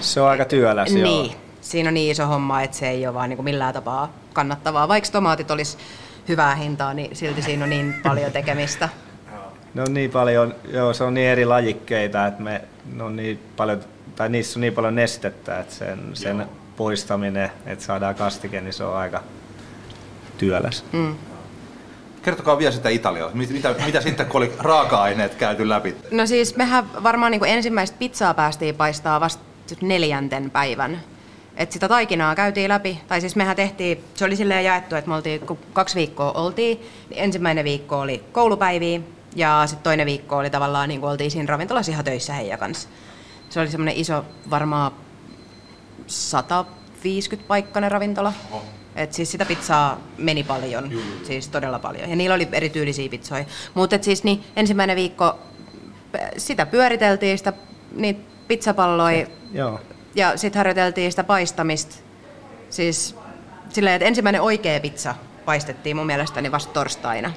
[0.00, 1.02] Se on aika työläs, joo.
[1.02, 1.36] Niin.
[1.60, 4.88] Siinä on niin iso homma, että se ei ole vaan niin kuin millään tapaa kannattavaa.
[4.88, 5.78] Vaikka tomaatit olisi
[6.28, 8.88] hyvää hintaa, niin silti siinä on niin paljon tekemistä.
[9.74, 12.60] Ne on niin paljon, joo, se on niin eri lajikkeita, että me,
[12.92, 13.80] ne on niin paljon,
[14.16, 18.84] tai niissä on niin paljon nestettä, että sen, sen poistaminen, että saadaan kastike, niin se
[18.84, 19.22] on aika
[20.38, 20.84] työläs.
[20.92, 21.14] Mm.
[22.22, 23.30] Kertokaa vielä sitä Italiaa.
[23.34, 25.96] Mit, mitä, mitä sitten, kun oli raaka-aineet käyty läpi?
[26.10, 29.44] No siis mehän varmaan niin kuin ensimmäistä pizzaa päästiin paistaa vasta
[29.80, 31.00] neljänten päivän.
[31.56, 35.14] Et sitä taikinaa käytiin läpi, tai siis mehän tehtiin, se oli silleen jaettu, että me
[35.14, 39.00] oltiin, kun kaksi viikkoa oltiin, niin ensimmäinen viikko oli koulupäiviä,
[39.36, 42.88] ja sitten toinen viikko oli tavallaan, niin kuin oltiin siinä ravintolassa ihan töissä heidän kanssa.
[43.50, 44.92] Se oli semmoinen iso, varmaan
[46.06, 48.32] 150 paikkainen ravintola.
[48.96, 50.90] Et siis sitä pizzaa meni paljon,
[51.22, 52.10] siis todella paljon.
[52.10, 53.44] Ja niillä oli erityylisiä pizzoja.
[53.74, 55.38] Mutta siis niin, ensimmäinen viikko
[56.36, 57.52] sitä pyöriteltiin, sitä,
[57.92, 59.26] niitä pizzapalloja.
[59.52, 59.80] Joo.
[60.14, 61.96] Ja sitten harjoiteltiin sitä paistamista.
[62.70, 63.16] Siis
[63.68, 67.32] silleen, että ensimmäinen oikea pizza paistettiin mun mielestäni vasta torstaina.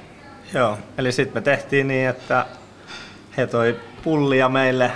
[0.54, 2.46] Joo, eli sitten me tehtiin niin, että
[3.36, 4.92] he toi pullia meille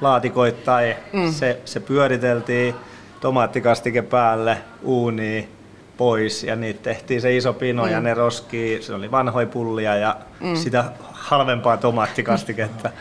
[0.00, 0.94] laatikoittain.
[1.12, 1.32] Mm.
[1.32, 2.74] Se, se pyöriteltiin
[3.20, 5.48] tomaattikastike päälle uuniin
[5.96, 7.90] pois ja niitä tehtiin se iso pino mm.
[7.90, 8.82] ja ne roskii.
[8.82, 10.56] Se oli vanhoja pullia ja mm.
[10.56, 12.90] sitä halvempaa tomaattikastiketta.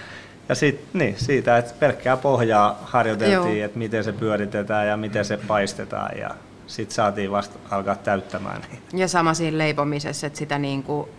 [0.49, 5.38] Ja sit, niin, siitä, että pelkkää pohjaa harjoiteltiin, että miten se pyöritetään ja miten se
[5.38, 6.29] paistetaan ja
[6.67, 8.83] sitten saatiin vasta alkaa täyttämään niitä.
[8.93, 11.09] Ja sama siinä leipomisessa, että sitä niin kuin...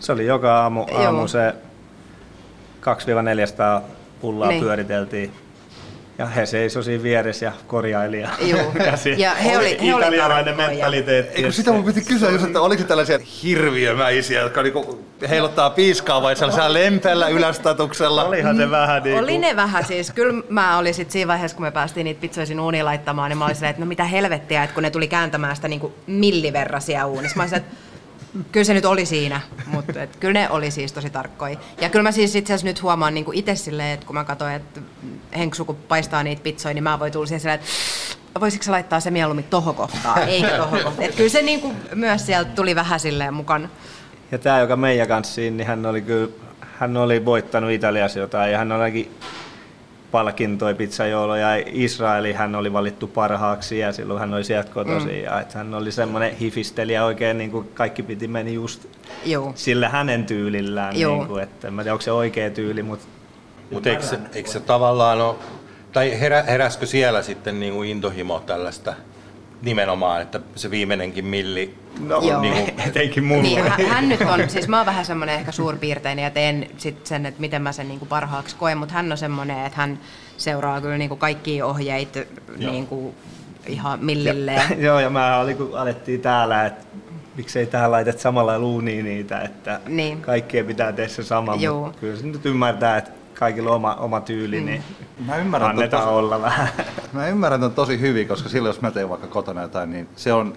[0.00, 1.54] Se oli joka aamu, aamu se
[2.80, 3.82] 200-400
[4.20, 4.62] pullaa niin.
[4.62, 5.32] pyöriteltiin
[6.18, 8.20] ja he seisoi siinä vieressä ja korjaili.
[8.20, 8.72] Ja, Joo.
[8.86, 11.36] ja, se, ja he oli, he italialainen mentaliteetti.
[11.36, 16.36] Eikö sitä mun piti kysyä just, että oliko tällaisia hirviömäisiä, jotka niinku heiluttaa piiskaa vai
[16.36, 18.24] sellaisella lempeällä ylästatuksella?
[18.24, 20.10] Olihan se vähän niin Oli ne vähän siis.
[20.10, 23.44] Kyllä mä olin sit siinä vaiheessa, kun me päästiin niitä pizzoisin uuniin laittamaan, niin mä
[23.44, 27.36] olin silleen, että no mitä helvettiä, että kun ne tuli kääntämään sitä niinku milliverrasia uunissa.
[27.36, 27.87] Mä olin että
[28.52, 31.56] kyllä se nyt oli siinä, mutta et, kyllä ne oli siis tosi tarkkoja.
[31.80, 34.54] Ja kyllä mä siis itse asiassa nyt huomaan niin itse silleen, että kun mä katsoin,
[34.54, 34.80] että
[35.36, 39.00] Henksu kun paistaa niitä pizzoja, niin mä voin tulla siihen silleen, että voisiko se laittaa
[39.00, 41.08] se mieluummin tohon kohtaan, eikä tohon kohtaan.
[41.08, 43.70] Et kyllä se niin kuin myös sieltä tuli vähän silleen mukaan.
[44.32, 46.28] Ja tämä, joka meidän kanssa siinä, niin hän oli kyllä,
[46.78, 49.10] hän oli voittanut Italiassa jotain ja hän oli
[50.10, 55.24] palkintoi pizzajoulu ja Israeli hän oli valittu parhaaksi ja silloin hän oli sieltä kotoisin mm.
[55.24, 58.86] ja että hän oli semmoinen hifistelijä oikein niin kuin kaikki piti meni just
[59.24, 59.52] Joo.
[59.54, 61.16] sillä hänen tyylillään, Joo.
[61.16, 63.06] niin kuin, että en tiedä onko se oikea tyyli, mutta
[63.70, 65.34] Mut eikö, se, eikö se tavallaan ole,
[65.92, 68.94] tai herä, heräskö siellä sitten niin kuin intohimo tällaista
[69.62, 72.40] nimenomaan, että se viimeinenkin milli No, Joo.
[72.40, 73.42] Niin kuin, etenkin mulle.
[73.42, 77.06] Niin, hän, hän nyt on, siis mä oon vähän semmoinen ehkä suurpiirteinen ja teen sit
[77.06, 79.98] sen, että miten mä sen niin kuin parhaaksi koen, mutta hän on semmoinen, että hän
[80.36, 82.20] seuraa kyllä niin kuin kaikkia ohjeita
[82.56, 83.14] niin kuin
[83.66, 84.62] ihan millilleen.
[84.70, 86.86] Ja, joo, ja mä olin, kun alettiin täällä, että
[87.36, 90.22] miksei tähän laitet samalla luuniin niitä, että niin.
[90.22, 91.56] kaikkien pitää tehdä se sama,
[92.00, 94.66] kyllä se nyt ymmärtää, että kaikilla oma, oma tyyli, mm.
[94.66, 94.82] niin
[95.26, 96.68] mä ymmärrän annetaan tosi, olla vähän.
[97.12, 100.32] Mä ymmärrän ton tosi hyvin, koska silloin jos mä teen vaikka kotona jotain, niin se
[100.32, 100.56] on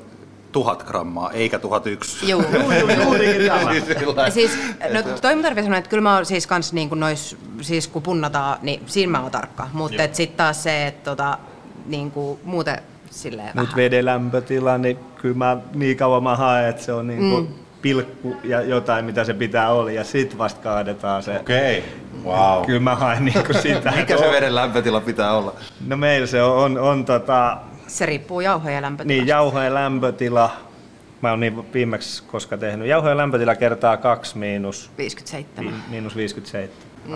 [0.52, 2.30] tuhat grammaa, eikä tuhat yksi.
[2.30, 4.30] Joo, joo, joo.
[4.30, 4.58] siis,
[4.94, 7.88] no, toi mun tarvitsee sanoa, että kyllä mä oon siis kans niin kuin nois, siis
[7.88, 9.67] kun punnataan, niin siinä mä oon tarkka.
[9.74, 11.38] Mutta sitten taas se, että tota,
[11.86, 16.82] niin kuin, muuten silleen Mut veden lämpötila, niin kyllä mä niin kauan mä haen, että
[16.84, 17.54] se on niin kuin mm.
[17.82, 21.39] Pilkku ja jotain, mitä se pitää olla, ja sit vasta kaadetaan se.
[21.39, 22.34] Okei, okay.
[22.34, 22.65] wow.
[22.65, 23.94] Kyllä mä haen niin kuin sitä.
[23.98, 25.56] Mikä se veden lämpötila pitää olla?
[25.88, 29.22] No meillä se on, on, on tota, se riippuu jauhojen lämpötilasta.
[29.22, 30.52] Niin, jauhojen lämpötila.
[31.22, 32.88] Mä oon niin viimeksi koska tehnyt.
[32.88, 35.74] Jauhojen lämpötila kertaa 2 miinus 57.
[35.89, 36.90] miinus 57.
[37.06, 37.14] Mm.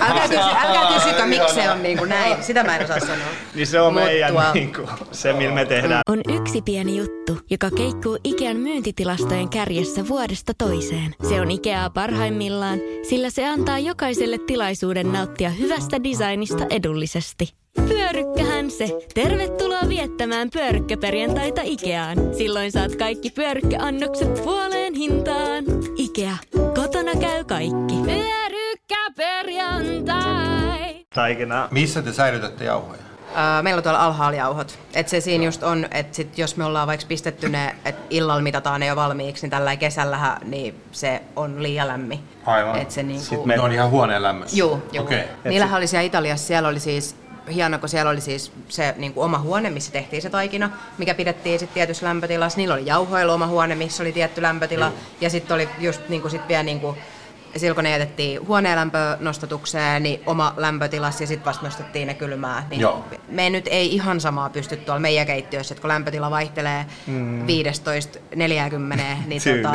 [0.00, 2.42] älkää, kysy, älkää kysykö, miksi se on niin kuin näin.
[2.42, 3.26] Sitä mä en osaa sanoa.
[3.54, 4.42] niin se on Mut meidän tuo...
[4.54, 6.00] niin kuin, se, millä me tehdään.
[6.08, 11.14] On yksi pieni juttu, joka keikkuu Ikean myyntitilastojen kärjessä vuodesta toiseen.
[11.28, 17.54] Se on Ikeaa parhaimmillaan, sillä se antaa jokaiselle tilaisuuden nauttia hyvästä designista edullisesti.
[17.88, 18.88] Pyörykkähän se.
[19.14, 22.18] Tervetuloa viettämään pyörykkäperjantaita Ikeaan.
[22.38, 25.64] Silloin saat kaikki pyörykkäannokset puoleen hintaan.
[25.96, 26.36] Ikea.
[26.74, 27.94] Kotona käy kaikki.
[28.88, 31.06] Pyörykkäperjantai.
[31.14, 31.68] Taikina.
[31.70, 33.02] Missä te säilytätte jauhoja?
[33.62, 34.78] meillä on tuolla alhaalla jauhot.
[34.94, 38.42] Et se siinä just on, että sit jos me ollaan vaikka pistetty ne, että illalla
[38.42, 42.20] mitataan ne jo valmiiksi, niin tällä kesällähän niin se on liian lämmin.
[42.46, 42.78] Aivan.
[42.78, 43.24] Et se niinku...
[43.24, 43.56] Sitten me...
[43.56, 44.56] Ne on ihan huoneen lämmössä.
[44.56, 45.04] Joo, joo.
[45.04, 45.22] Okay.
[45.44, 47.16] Niillähän oli siellä Italiassa, siellä oli siis
[47.54, 51.14] hieno, kun siellä oli siis se niin kuin oma huone, missä tehtiin se taikina, mikä
[51.14, 52.58] pidettiin sitten tietyssä lämpötilassa.
[52.58, 54.84] Niillä oli jauhoilu oma huone, missä oli tietty lämpötila.
[54.84, 54.94] Joo.
[55.20, 56.96] Ja sitten oli just niin kuin sit vielä niin kuin,
[57.56, 58.78] silloin kun ne jätettiin huoneen
[60.00, 62.66] niin oma lämpötilas ja sitten vasta nostettiin ne kylmää.
[62.70, 63.04] Niin Joo.
[63.28, 67.42] me nyt ei ihan samaa pysty tuolla meidän keittiössä, että kun lämpötila vaihtelee mm.
[67.42, 67.46] 15-40,
[69.26, 69.74] niin tota,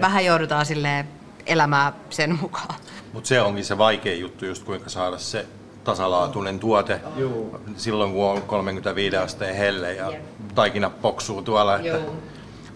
[0.00, 1.04] vähän joudutaan sille
[1.46, 2.74] elämään sen mukaan.
[3.12, 5.46] Mutta se onkin se vaikea juttu, just kuinka saada se
[5.84, 7.60] tasalaatuinen tuote Juu.
[7.76, 10.12] silloin, kun on 35 asteen helle ja
[10.54, 11.78] taikina poksuu tuolla.
[11.78, 11.98] Että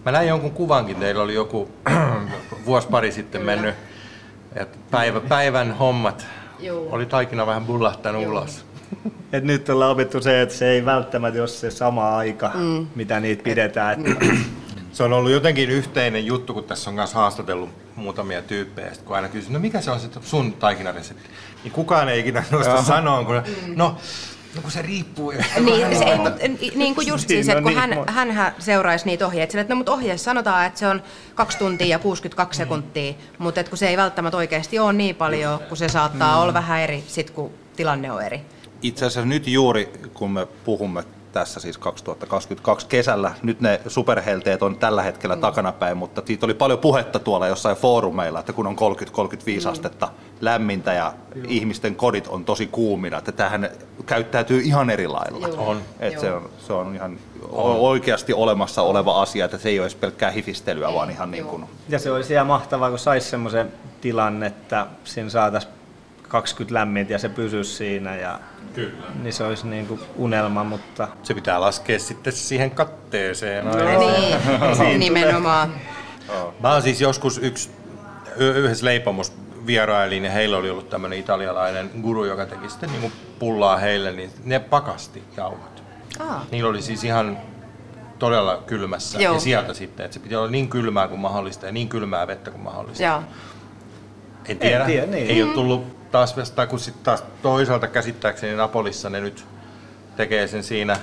[0.05, 1.71] mä näin jonkun kuvankin, teillä oli joku
[2.65, 3.55] vuosi pari sitten Kyllä.
[3.55, 3.75] mennyt,
[4.55, 6.25] että päivä, päivän hommat
[6.59, 6.87] Juu.
[6.91, 8.31] oli taikina vähän bullahtanut Juu.
[8.31, 8.65] ulos.
[9.33, 12.87] Et nyt ollaan opittu se, että se ei välttämättä ole se sama aika, mm.
[12.95, 14.05] mitä niitä pidetään.
[14.05, 14.25] Että...
[14.91, 19.29] Se on ollut jotenkin yhteinen juttu, kun tässä on myös haastatellut muutamia tyyppejä, kun aina
[19.29, 21.29] kysyy, no mikä se on se sun taikinaresepti?
[21.63, 23.41] Niin kukaan ei ikinä noista sanoa, kun
[23.75, 23.97] no
[24.55, 25.33] No kun se riippuu.
[25.59, 26.33] Niin, se ei, mut,
[26.75, 29.77] niin kuin just siis, että kun hän, niin, hän seuraisi niitä ohjeita, sille, että no
[29.77, 31.03] mutta ohjeessa sanotaan, että se on
[31.35, 32.63] 2 tuntia ja 62 mm.
[32.63, 36.41] sekuntia, mutta että kun se ei välttämättä oikeasti ole niin paljon, kun se saattaa mm.
[36.41, 38.41] olla vähän eri, sit kun tilanne on eri.
[38.81, 43.31] Itse asiassa nyt juuri, kun me puhumme tässä siis 2022 kesällä.
[43.43, 45.41] Nyt ne superhelteet on tällä hetkellä mm.
[45.41, 49.71] takanapäin, mutta siitä oli paljon puhetta tuolla jossain foorumeilla, että kun on 30-35 mm.
[49.71, 50.09] astetta
[50.41, 51.45] lämmintä ja Joo.
[51.49, 53.69] ihmisten kodit on tosi kuumina, että tähän
[54.07, 55.47] käyttäytyy ihan eri lailla.
[55.57, 55.81] On.
[55.99, 57.75] Että se, on, se on ihan on.
[57.75, 61.65] oikeasti olemassa oleva asia, että se ei ole pelkkää hifistelyä, vaan ihan niin kuin...
[61.89, 65.73] Ja se olisi ihan mahtavaa, kun saisi semmoisen tilanne, että siinä saataisiin
[66.27, 68.39] 20 lämmintä ja se pysyisi siinä ja
[68.73, 69.03] Kyllä.
[69.23, 71.07] Niin se olisi niin kuin unelma, mutta...
[71.23, 73.65] Se pitää laskea sitten siihen katteeseen.
[73.65, 73.71] No,
[74.79, 75.73] niin, nimenomaan.
[76.59, 77.69] Mä oon siis joskus yksi,
[78.37, 79.33] yhdessä leipomus
[79.67, 84.31] vierailin ja heillä oli ollut tämmöinen italialainen guru, joka teki sitten niin pullaa heille, niin
[84.43, 85.83] ne pakasti jauhot.
[86.19, 86.45] Aa.
[86.51, 87.37] Niillä oli siis ihan
[88.19, 89.33] todella kylmässä Joo.
[89.33, 92.51] ja sieltä sitten, että se piti olla niin kylmää kuin mahdollista ja niin kylmää vettä
[92.51, 93.03] kuin mahdollista.
[93.03, 93.21] Joo.
[94.47, 95.27] En tiedä, en tiedä niin.
[95.27, 99.45] ei ole tullut taas vastaan, kun sitten taas toisaalta käsittääkseni Napolissa ne nyt
[100.17, 100.97] tekee sen siinä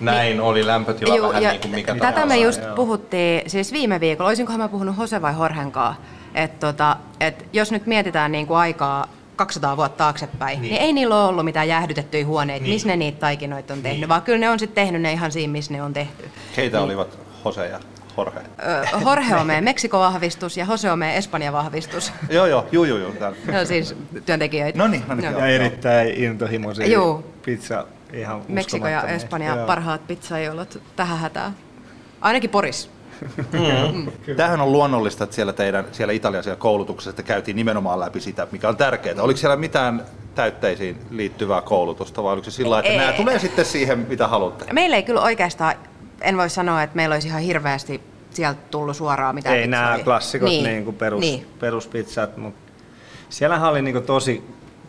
[0.00, 2.26] näin niin, oli lämpötila juu, vähän niin kuin mikä Tätä tahansa.
[2.26, 2.76] me just joo.
[2.76, 5.96] puhuttiin siis viime viikolla, olisinkohan mä puhunut Jose vai Horhenkaa,
[6.34, 10.70] että tota, et jos nyt mietitään niin kuin aikaa 200 vuotta taaksepäin, niin.
[10.70, 12.74] niin ei niillä ole ollut mitään jäähdytettyjä huoneita, niin.
[12.74, 14.08] missä ne niitä taikinoita on tehnyt, niin.
[14.08, 16.30] vaan kyllä ne on sitten tehnyt ne ihan siinä, missä ne on tehty.
[16.56, 16.84] Keitä niin.
[16.84, 17.80] olivat Jose ja
[18.16, 18.40] Jorge.
[19.04, 22.12] Jorge on meidän Meksiko-vahvistus ja Jose on meidän Espanja-vahvistus.
[22.30, 23.14] joo, joo, juu, juu, juu.
[23.52, 24.78] No siis työntekijöitä.
[24.78, 25.32] No niin, no niin.
[25.32, 27.24] Ja erittäin intohimoisia Joo.
[27.44, 29.66] pizza ihan Meksiko ja Espanja joo.
[29.66, 31.56] parhaat pizzajoulut tähän hätään.
[32.20, 32.90] Ainakin Poris.
[33.52, 33.96] Mm.
[33.96, 34.36] Mm.
[34.36, 38.68] Tämähän on luonnollista, että siellä, teidän, siellä Italian siellä koulutuksessa käytiin nimenomaan läpi sitä, mikä
[38.68, 39.22] on tärkeää.
[39.22, 43.64] Oliko siellä mitään täytteisiin liittyvää koulutusta vai oliko se sillä että ei, nämä tulee sitten
[43.64, 44.72] siihen, mitä haluatte?
[44.72, 45.74] Meillä ei kyllä oikeastaan
[46.20, 48.00] en voi sanoa, että meillä olisi ihan hirveästi
[48.30, 50.64] sieltä tullut suoraan mitään Ei nämä klassikot niin.
[50.64, 51.46] Niin kuin perus, niin.
[51.60, 52.72] peruspizzat, mutta
[53.28, 54.44] siellähän oli niin kuin tosi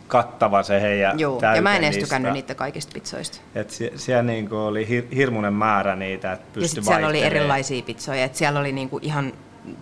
[0.08, 3.38] kattava se heidän Joo, ja mä en edes tykännyt niitä kaikista pizzoista.
[3.54, 7.22] Et sie, siellä niinku oli hir, hirmuinen määrä niitä, että pystyi Ja sitten siellä oli
[7.22, 9.32] erilaisia pizzoja, että siellä oli niinku ihan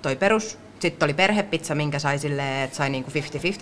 [0.03, 3.11] toi perus, sitten oli perhepizza, minkä sai silleen, että sai niinku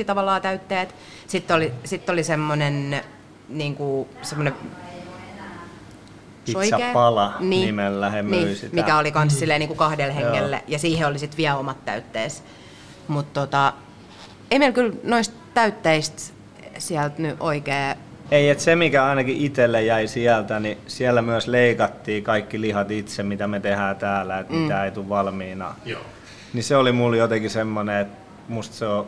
[0.03, 0.95] 50-50 tavallaan täytteet.
[1.27, 3.01] Sitten oli, sit oli semmoinen
[3.49, 4.55] niinku, semmoinen
[6.45, 8.75] Pizzapala niin, nimellä he niin, sitä.
[8.75, 10.65] Mikä oli kans silleen niin kuin kahdelle hengelle Joo.
[10.69, 12.45] ja siihen oli sitten vielä omat täytteet.
[13.09, 13.73] Mutta tota,
[14.51, 16.23] ei meillä kyllä noista täytteistä
[16.79, 17.97] sieltä nyt oikein
[18.33, 23.23] ei, että se mikä ainakin itselle jäi sieltä, niin siellä myös leikattiin kaikki lihat itse,
[23.23, 24.59] mitä me tehdään täällä, että mm.
[24.59, 25.75] mitä ei tule valmiina.
[25.85, 26.01] Joo.
[26.53, 29.07] Niin se oli mulle jotenkin semmoinen, että musta se on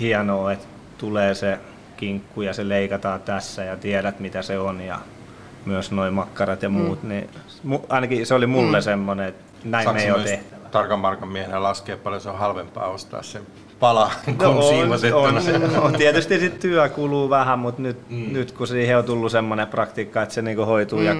[0.00, 0.66] hienoa, että
[0.98, 1.58] tulee se
[1.96, 4.98] kinkku ja se leikataan tässä ja tiedät mitä se on ja
[5.64, 6.74] myös noin makkarat ja mm.
[6.74, 7.08] muut, mm.
[7.08, 7.30] niin
[7.88, 8.82] ainakin se oli mulle mm.
[8.82, 10.68] semmoinen, että näin Saanko me ei ole tehtävä.
[10.68, 13.40] tarkan markan miehenä laskea paljon se on halvempaa ostaa se
[13.80, 14.10] pala
[14.42, 18.32] no, on, on, on, tietysti sit työ kuluu vähän, mutta nyt, mm.
[18.32, 21.04] nyt kun siihen on tullut semmoinen praktiikka, että se niinku hoituu mm.
[21.04, 21.16] ja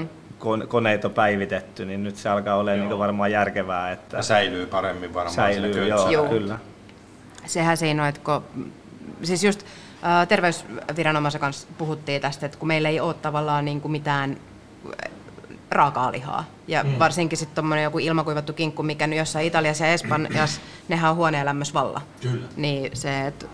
[0.68, 3.92] koneet on päivitetty, niin nyt se alkaa olla niinku varmaan järkevää.
[3.92, 6.58] Että ja säilyy paremmin varmaan säilyy, joo, joo, kyllä.
[7.46, 8.72] Sehän siinä on, että kun,
[9.22, 9.64] siis just
[10.28, 14.36] terveysviranomaisen kanssa puhuttiin tästä, että kun meillä ei ole tavallaan niin kuin mitään
[15.70, 16.44] raakaa lihaa.
[16.68, 16.98] Ja mm.
[16.98, 21.46] varsinkin sitten tuommoinen joku ilmakuivattu kinkku, mikä nyt jossain Italiassa ja Espanjassa, nehän on huoneen
[21.46, 22.00] lämmössä valla.
[22.20, 22.46] Kyllä.
[22.56, 23.46] Niin se, että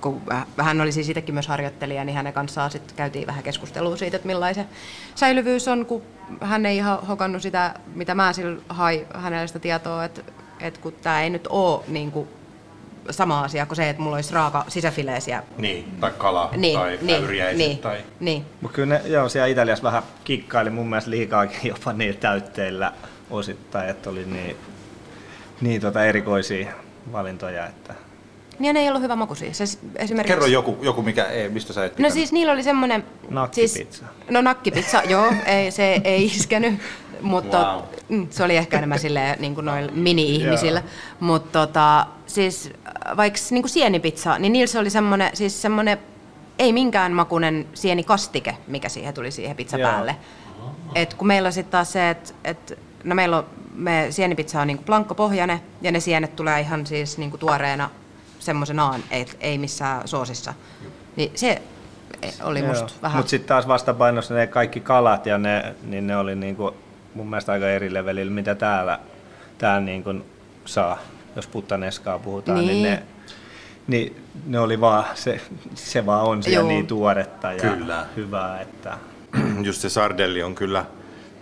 [0.00, 0.22] kun
[0.56, 4.26] hän oli siis itsekin myös harjoittelija, niin hänen kanssaan sitten käytiin vähän keskustelua siitä, että
[4.26, 4.68] millainen
[5.14, 6.02] säilyvyys on, kun
[6.40, 10.22] hän ei ihan hokannut sitä, mitä mä sillä hai hänelle sitä tietoa, että,
[10.60, 12.28] että kun tämä ei nyt ole niin kuin
[13.10, 15.42] sama asia kuin se, että mulla olisi raaka sisäfileesiä.
[15.58, 17.98] Niin, tai kala niin, tai niin, niin, tai...
[18.20, 18.44] Niin.
[18.60, 22.92] Mutta kyllä ne, joo, siellä Italiassa vähän kikkaili mun mielestä liikaakin jopa niillä täytteillä
[23.30, 24.56] osittain, että oli niin,
[25.60, 26.72] niin tota erikoisia
[27.12, 27.94] valintoja, että
[28.58, 29.54] niin ne ei ollut hyvä makuisia.
[29.54, 29.64] Se
[29.96, 30.34] esimerkiksi...
[30.34, 32.10] Kerro joku, joku mikä ei, mistä sä et pitänyt.
[32.10, 33.04] No siis niillä oli semmoinen...
[33.28, 33.74] Nakkipizza.
[33.74, 36.74] Siis, no nakkipizza, joo, ei, se ei iskenyt.
[37.20, 37.82] Mutta wow.
[38.08, 40.82] Mm, se oli ehkä enemmän silleen, niin kuin noilla mini-ihmisillä.
[41.20, 42.70] Mutta tota, siis
[43.16, 45.98] vaikka niin sienipizza, niin niillä se oli semmoinen, siis semmoinen
[46.58, 50.16] ei minkään makunen sienikastike, mikä siihen tuli siihen pizza päälle.
[50.94, 53.44] Et kun meillä on sitten taas se, että et, no meillä on,
[53.74, 57.90] me sienipizza on niinku plankkopohjainen ja ne sienet tulee ihan siis niinku tuoreena
[58.38, 60.54] semmoisenaan, ei, ei missään soosissa.
[61.16, 61.62] Niin se
[62.42, 63.02] oli musta Joo.
[63.02, 63.18] vähän...
[63.18, 66.74] Mutta sitten taas vastapainossa ne kaikki kalat ja ne, niin ne oli niinku
[67.14, 68.98] mun mielestä aika eri levelillä, mitä täällä,
[69.58, 70.14] täällä niinku
[70.64, 70.98] saa.
[71.36, 73.02] Jos puttaneskaa puhutaan, niin, niin ne,
[73.86, 74.16] niin
[74.46, 75.40] ne oli vaan, se,
[75.74, 76.68] se vaan on siellä Joo.
[76.68, 78.06] niin tuoretta ja kyllä.
[78.16, 78.98] hyvää, että...
[79.62, 80.84] Just se sardelli on kyllä,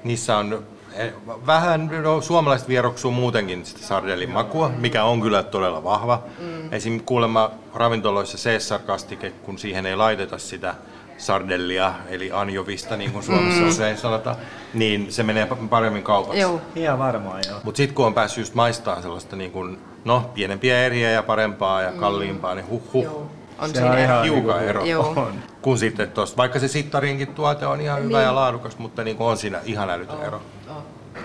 [0.05, 1.13] niissä on Eh,
[1.47, 6.23] vähän no, suomalaiset vieroksuu muutenkin sitä sardellin makua, mikä on kyllä todella vahva.
[6.39, 6.73] Mm.
[6.73, 7.01] Esim.
[7.01, 10.75] kuulemma ravintoloissa Caesar-kastike, kun siihen ei laiteta sitä
[11.23, 13.69] sardellia, eli anjovista, niin kuin Suomessa mm.
[13.69, 14.37] usein sanotaan,
[14.75, 16.41] niin se menee paremmin kaupaksi.
[16.41, 16.61] Joo.
[16.77, 17.61] Ihan varmaan joo.
[17.65, 21.83] Mutta sitten kun on päässyt just maistamaan sellaista niin kuin, no, pienempiä eriä ja parempaa
[21.83, 23.05] ja kalliimpaa, niin huh huh.
[23.05, 23.31] Joo.
[23.59, 24.85] On Se siinä on ihan Hiukan niinku- ero.
[24.85, 25.29] Joo.
[25.63, 28.27] Kun sitten tosta, vaikka se sittarinkin tuote on ihan hyvä Niin.
[28.27, 30.41] ja laadukas, mutta niin kuin on siinä ihan älytön ero.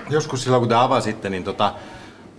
[0.10, 1.74] Joskus silloin kun te avasitte, niin tota,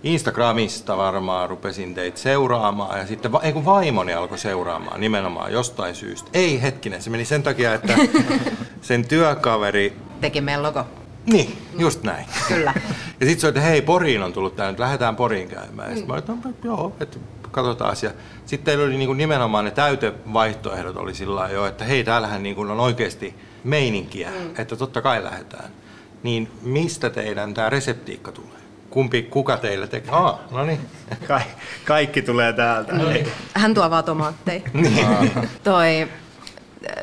[0.03, 5.95] Instagramista varmaan rupesin teitä seuraamaan ja sitten va- ei kun vaimoni alkoi seuraamaan nimenomaan jostain
[5.95, 6.29] syystä.
[6.33, 7.93] Ei hetkinen, se meni sen takia, että
[8.81, 10.85] sen työkaveri Teki meidän logo.
[11.25, 12.25] niin, just näin.
[12.47, 12.73] Kyllä.
[13.19, 15.89] Ja sitten se oli, että hei, Poriin on tullut nyt, lähdetään Poriin käymään.
[15.89, 17.17] Ja sitten mä olin, että no, joo, että
[17.51, 18.11] katsotaan asia.
[18.45, 22.79] Sitten teillä oli niinku nimenomaan ne täytevaihtoehdot oli sillä jo, että hei, täällähän niinku on
[22.79, 24.49] oikeasti meininkiä, mm.
[24.57, 25.69] että totta kai lähdetään.
[26.23, 28.58] Niin mistä teidän tämä reseptiikka tulee?
[28.89, 30.11] Kumpi, kuka teille tekee?
[30.13, 30.79] Ah, no niin.
[31.27, 31.41] Ka-
[31.85, 32.93] kaikki tulee täältä.
[33.13, 33.31] Ei.
[33.53, 34.61] Hän tuo vaan tomaatteja.
[35.63, 36.07] Toi,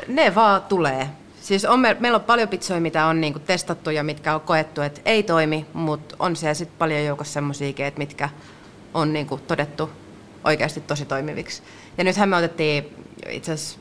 [0.09, 1.09] ne vaan tulee.
[1.41, 4.81] Siis on, me, meillä on paljon pizzoja, mitä on niinku testattu ja mitkä on koettu,
[4.81, 8.29] että ei toimi, mutta on siellä sitten paljon joukossa semmoisia, mitkä
[8.95, 9.91] on niinku todettu
[10.45, 11.63] oikeasti tosi toimiviksi.
[11.99, 12.95] Ja nythän me otettiin
[13.29, 13.79] itse asiassa,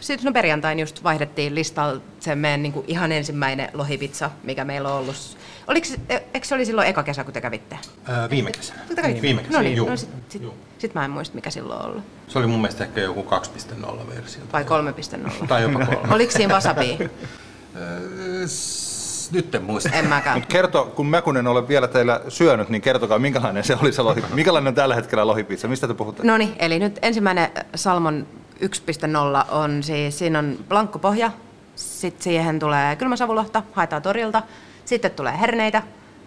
[0.00, 5.00] sitten no perjantain just vaihdettiin listalta se meidän niinku ihan ensimmäinen lohipizza, mikä meillä on
[5.00, 5.36] ollut.
[5.68, 7.78] Oliko, e- eikö se oli silloin eka kesä, kun te kävitte?
[8.06, 8.80] Ää, viime kesänä.
[8.88, 9.22] Te kävitte?
[9.22, 9.88] Viime kesänä, No niin, juu.
[9.88, 10.54] no sit, sit, Juu.
[10.78, 12.02] sit mä en muista, mikä silloin on ollut.
[12.28, 14.42] Se oli mun mielestä ehkä joku 2.0 versio.
[14.52, 15.46] Vai 3.0?
[15.48, 16.08] Tai jopa kolme.
[16.14, 16.98] Oliko siinä wasabi?
[17.76, 19.90] Öö, s- Nyt en muista.
[19.92, 20.38] En mäkään.
[20.38, 23.92] Mut kerto, kun mä kun en ole vielä teillä syönyt, niin kertokaa, minkälainen se oli
[23.92, 24.24] se lohi.
[24.34, 25.68] Minkälainen on tällä hetkellä lohipizza?
[25.68, 26.22] Mistä te puhutte?
[26.24, 28.26] No niin, eli nyt ensimmäinen Salmon
[28.60, 28.66] 1.0
[29.54, 31.30] on siis, siinä on blankkopohja,
[31.76, 34.42] sitten siihen tulee kylmäsavulohta, haetaan torilta,
[34.88, 35.82] sitten tulee herneitä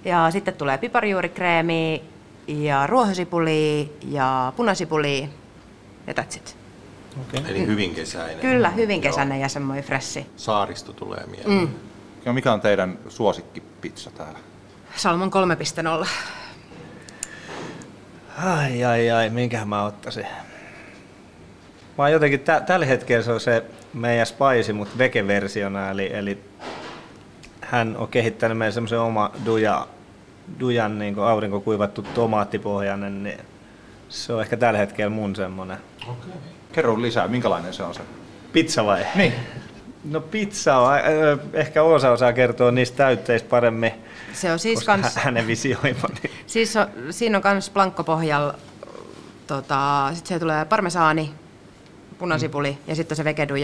[0.05, 1.99] ja sitten tulee piparjuurikreemiä
[2.47, 5.27] ja ruohosipulia ja punasipulia
[6.07, 6.57] ja that's it.
[7.49, 8.39] Eli hyvin kesäinen.
[8.39, 10.25] Kyllä, hyvin kesäinen ja semmoinen freshi.
[10.37, 11.51] Saaristo tulee mieleen.
[11.59, 11.69] Mm.
[12.25, 14.39] Ja mikä on teidän suosikkipizza täällä?
[14.95, 15.31] Salmon
[16.03, 16.07] 3.0.
[18.45, 20.25] Ai ai ai, minkähän mä ottaisin?
[21.97, 26.43] Mä oon jotenkin, tä- tällä hetkellä se on se meidän Spicy, mutta veke-versiona, eli, eli
[27.71, 29.87] hän on kehittänyt meidän semmoisen oma duja,
[30.59, 33.39] dujan niin aurinkokuivattu tomaattipohjainen, niin
[34.09, 35.77] se on ehkä tällä hetkellä mun semmonen.
[36.71, 38.01] Kerro lisää, minkälainen se on se?
[38.53, 39.05] Pizza vai?
[39.15, 39.33] Niin.
[40.03, 40.93] No pizza on,
[41.53, 43.91] ehkä osa osaa kertoa niistä täytteistä paremmin,
[44.33, 45.15] Se on siis kans...
[45.15, 46.21] hä- hänen visioimani.
[46.47, 48.55] Siis on, siinä on myös blankkopohjalla,
[49.47, 51.33] tota, sitten se tulee parmesaani,
[52.19, 53.55] punasipuli ja sitten se vegedu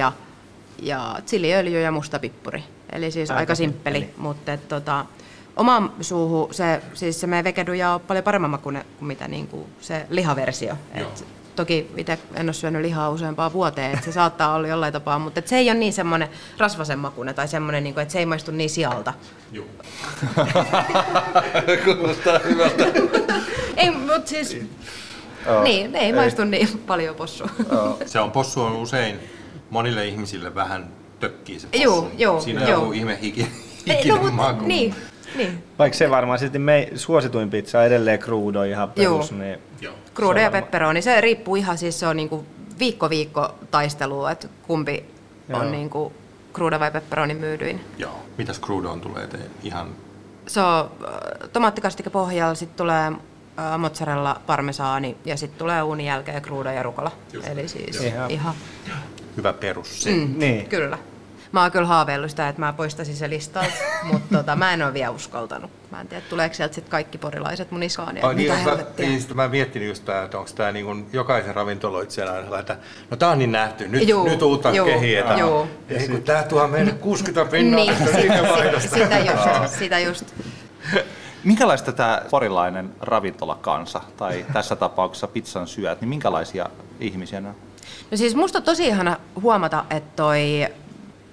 [0.80, 2.64] ja, ja chiliöljy ja musta pippuri.
[2.92, 4.22] Eli siis aika, Aika simppeli, simppeli.
[4.22, 5.06] mutta et, tota,
[5.56, 10.06] oma suuhu, se, siis se meidän vegeduja on paljon paremman makuinen kuin mitä niinku se
[10.10, 10.76] lihaversio.
[10.94, 11.26] Et,
[11.58, 15.40] toki itse en ole syönyt lihaa useampaa vuoteen, että se saattaa olla jollain tapaa, mutta
[15.40, 18.52] et se ei ole niin semmoinen rasvasen makuinen tai semmoinen, niinku, että se ei maistu
[18.52, 19.14] niin sialta.
[21.86, 22.84] Kuulostaa hyvältä.
[23.78, 24.58] Ei, mutta siis...
[25.64, 27.50] niin, ei, maistu niin paljon possua.
[28.06, 29.20] Se on possu on usein
[29.70, 30.88] monille ihmisille vähän
[31.20, 31.68] tökkii se.
[31.82, 32.80] Juu, juu, Siinä on juu.
[32.80, 34.66] joku ihme hiki, Ei, hikinen no, mut, maku.
[34.66, 34.96] niin,
[35.36, 35.64] niin.
[35.80, 39.40] Vaikka se varmaan sitten me suosituin pizza on edelleen crudo ihan perus, Joo.
[39.40, 39.94] niin Joo.
[40.14, 42.46] Kruudo on ja pepperoni, se riippuu ihan siis se on niinku
[42.80, 45.06] viikko viikko taistelu, että kumpi
[45.50, 45.60] Joo.
[45.60, 46.14] on niinku
[46.54, 47.82] kruudo vai pepperoni myydyin.
[47.98, 48.24] Joo.
[48.38, 49.88] Mitäs crudoon tulee teidän ihan...
[50.48, 56.42] Se on äh, tomaattikastike pohjalla, sitten tulee äh, mozzarella, parmesaani ja sitten tulee uunin jälkeen
[56.42, 57.12] kruudo ja rukola.
[57.34, 58.06] Just Eli siis Joo.
[58.06, 58.56] ihan, ihan
[59.38, 60.10] Hyvä perus se.
[60.10, 60.70] mm, Niin.
[60.70, 60.98] kyllä.
[61.52, 63.70] Mä oon kyllä haaveillut sitä, että mä poistaisin se listalta,
[64.12, 65.72] mutta tota, mä en ole vielä uskaltanut.
[65.92, 68.18] Mä en tiedä, tuleeko sieltä sitten kaikki porilaiset mun iskaan.
[68.24, 71.56] Ai, niin, mitä mä, niin, sitä mä miettinyt just tää, että onko tämä niin jokaisen
[71.56, 72.78] ravintoloitsijan aina sellainen, että
[73.10, 75.38] no tää on niin nähty, nyt, Juu, nyt uutta juu, kehiä.
[75.38, 75.68] juu.
[75.90, 78.20] Ei kun tää tuo meille 60 pinnaa Niin, tästä
[78.90, 80.26] sitä just, sitä just.
[81.44, 86.70] Minkälaista tämä porilainen ravintolakansa, tai tässä tapauksessa pizzan syöt, niin minkälaisia
[87.00, 87.56] ihmisiä ne on?
[88.12, 90.68] No siis musta tosi ihana huomata, että toi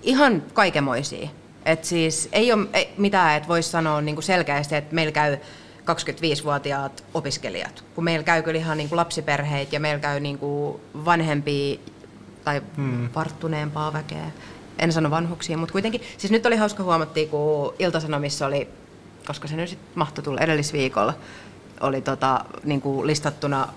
[0.02, 1.28] ihan kaikemoisia.
[1.64, 5.36] Että siis ei ole ei, mitään, että voisi sanoa niinku selkeästi, että meillä käy
[5.84, 11.78] 25-vuotiaat opiskelijat, kun meillä käy kyllä ihan niinku lapsiperheitä ja meillä käy niinku vanhempia
[12.44, 13.08] tai hmm.
[13.14, 14.30] varttuneempaa väkeä.
[14.78, 16.00] En sano vanhuksia, mutta kuitenkin.
[16.18, 18.68] Siis nyt oli hauska huomattiin, kun Iltasanomissa oli,
[19.26, 21.14] koska se nyt sitten mahtoi tulla edellisviikolla,
[21.80, 23.68] oli tota, niinku listattuna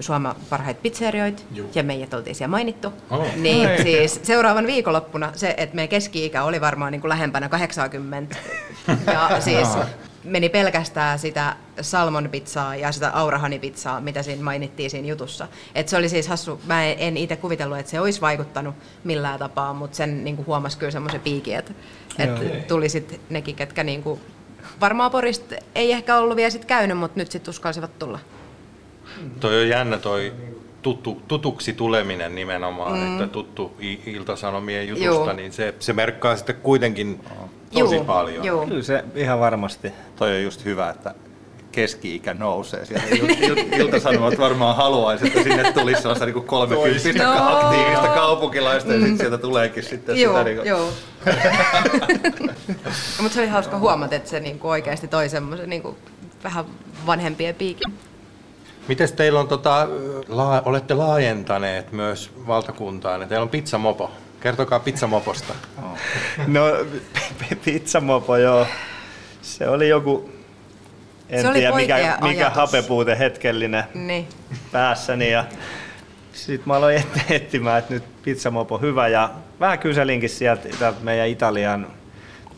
[0.00, 1.70] Suomen parhaita pizzerioita, Juu.
[1.74, 2.92] ja meidät oltiin siellä mainittu.
[3.10, 3.26] Oh.
[3.36, 8.36] Niin siis seuraavan viikonloppuna se, että meidän keski-ikä oli varmaan niin kuin lähempänä 80.
[9.12, 9.68] Ja siis
[10.24, 15.48] meni pelkästään sitä salmonpizzaa ja sitä aurahannipizzaa, mitä siinä mainittiin siinä jutussa.
[15.74, 18.74] Et se oli siis hassu, mä en, en itse kuvitellut, että se olisi vaikuttanut
[19.04, 21.72] millään tapaa, mutta sen niin huomasi kyllä semmoisen piikin, että
[22.18, 24.20] et tuli sitten nekin, ketkä niin kuin,
[24.80, 28.18] varmaan Porista ei ehkä ollut vielä sit käynyt, mutta nyt sitten uskalsivat tulla.
[29.40, 30.32] Toi on jännä toi
[30.82, 33.12] tuttu, tutuksi tuleminen nimenomaan, mm.
[33.12, 35.32] että tuttu Iltasanomien jutusta, Joo.
[35.32, 37.20] niin se, se merkkaa sitten kuitenkin
[37.72, 38.44] tosi Juu, paljon.
[38.44, 38.66] Juu.
[38.66, 39.92] Kyllä se ihan varmasti.
[40.16, 41.14] Toi on just hyvä, että
[41.72, 42.84] keski-ikä nousee.
[42.84, 43.04] Siellä
[43.78, 47.58] Ilta-Sanomat varmaan haluaisi, että sinne tulisi sellaista niin 30 no.
[47.58, 49.18] aktiivista kaupunkilaista ja sitten mm.
[49.18, 50.44] sieltä tuleekin sitten joo, sitä.
[50.44, 50.68] Niin kuin...
[50.68, 50.88] joo.
[53.22, 55.82] Mutta se oli hauska huomata, että se niin kuin oikeasti toi semmoisen niin
[56.44, 56.64] vähän
[57.06, 57.94] vanhempien piikin.
[58.88, 59.88] Miten teillä on, tota,
[60.28, 64.10] la, olette laajentaneet myös valtakuntaan, teillä on pizzamopo.
[64.40, 65.54] Kertokaa pizzamoposta.
[66.46, 66.62] No,
[67.64, 68.66] pizzamopo joo.
[69.42, 70.30] Se oli joku,
[71.28, 74.28] en se tiedä mikä, mikä hapepuute hetkellinen niin.
[74.72, 75.32] päässäni.
[75.32, 75.44] Ja
[76.32, 79.30] sitten mä aloin etsimään, että nyt pizzamopo hyvä ja
[79.60, 81.86] vähän kyselinkin sieltä, sieltä meidän Italian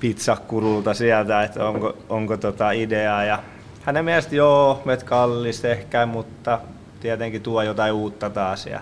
[0.01, 3.25] pizzakurulta sieltä, että onko, onko tota ideaa.
[3.25, 3.39] Ja
[3.83, 6.61] hänen mielestä joo, met kallis ehkä, mutta
[7.01, 8.67] tietenkin tuo jotain uutta taas.
[8.67, 8.81] Ja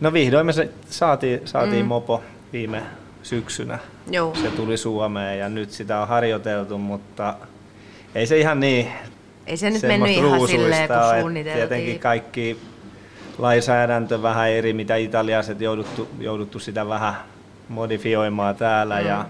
[0.00, 1.88] no vihdoin me se saatiin, saatiin mm.
[1.88, 2.82] mopo viime
[3.22, 3.78] syksynä.
[4.10, 4.34] Joo.
[4.34, 7.34] Se tuli Suomeen ja nyt sitä on harjoiteltu, mutta
[8.14, 8.88] ei se ihan niin
[9.46, 11.68] Ei se nyt mennyt ihan silleen, kun suunniteltiin.
[11.68, 12.58] Tietenkin kaikki
[13.38, 17.14] lainsäädäntö vähän eri, mitä italialaiset jouduttu, jouduttu sitä vähän
[17.68, 19.06] modifioimaan täällä mm.
[19.06, 19.24] ja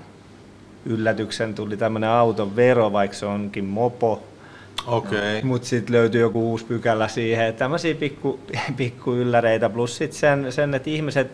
[0.85, 4.22] yllätyksen tuli tämmöinen auton vero, vaikka se onkin mopo,
[4.87, 5.43] Okay.
[5.43, 8.41] Mutta sitten löytyy joku uusi pykälä siihen, että tämmöisiä pikku,
[8.76, 11.30] pikku ylläreitä, plus sitten sen, sen, että ihmiset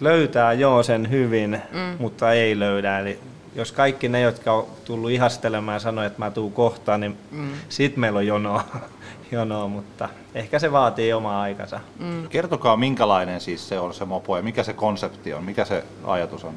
[0.00, 1.96] löytää jo sen hyvin, mm.
[1.98, 2.98] mutta ei löydä.
[2.98, 3.18] Eli
[3.54, 7.50] jos kaikki ne, jotka on tullut ihastelemaan ja sanoo, että mä tuun kohtaan, niin mm.
[7.68, 8.64] sitten meillä on jonoa,
[9.32, 11.80] jonoa, mutta ehkä se vaatii omaa aikansa.
[11.98, 12.28] Mm.
[12.28, 16.44] Kertokaa, minkälainen siis se on se mopo ja mikä se konsepti on, mikä se ajatus
[16.44, 16.54] on?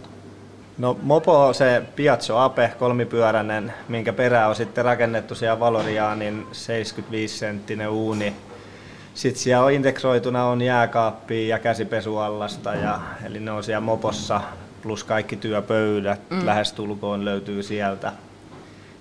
[0.82, 7.38] No Mopo on se Piazzo Ape, kolmipyöräinen, minkä perä on sitten rakennettu siellä Valoriaanin 75
[7.38, 8.34] senttinen uuni.
[9.14, 14.42] Sitten siellä on integroituna on jääkaappi ja käsipesuallasta, ja, eli ne on siellä Mopossa,
[14.82, 16.46] plus kaikki työpöydät mm.
[16.46, 18.12] lähestulkoon löytyy sieltä.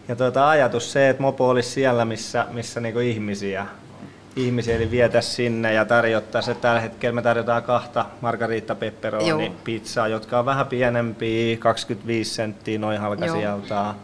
[0.09, 3.67] Ja tuota, ajatus se, että Mopo olisi siellä, missä, missä niinku ihmisiä
[4.37, 6.55] ihmisiä, eli vietä sinne ja tarjottaa se.
[6.55, 13.01] Tällä hetkellä me tarjotaan kahta margarita pepperoni pizzaa, jotka on vähän pienempiä, 25 senttiä noin
[13.01, 13.95] halkasijaltaan.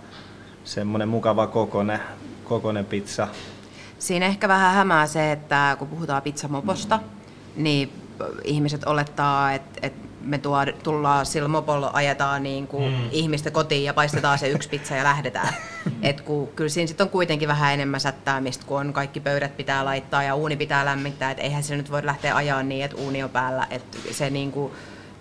[0.64, 2.00] Semmoinen mukava kokone,
[2.44, 3.28] kokone pizza.
[3.98, 7.62] Siinä ehkä vähän hämää se, että kun puhutaan pizzamoposta, mm.
[7.62, 7.92] niin
[8.44, 13.08] ihmiset olettaa, että, että me tuo, tullaan sillä mopolla, ajetaan niin kuin mm.
[13.10, 15.54] ihmistä kotiin ja paistetaan se yksi pizza ja lähdetään.
[16.02, 19.84] Et kun, kyllä siinä sit on kuitenkin vähän enemmän sättäämistä, kun on kaikki pöydät pitää
[19.84, 21.30] laittaa ja uuni pitää lämmittää.
[21.30, 23.66] Et eihän se nyt voi lähteä ajaa niin, että uuni on päällä.
[23.70, 24.72] Et se niin kuin,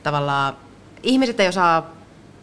[0.03, 0.57] tavallaan,
[1.03, 1.89] ihmiset ei osaa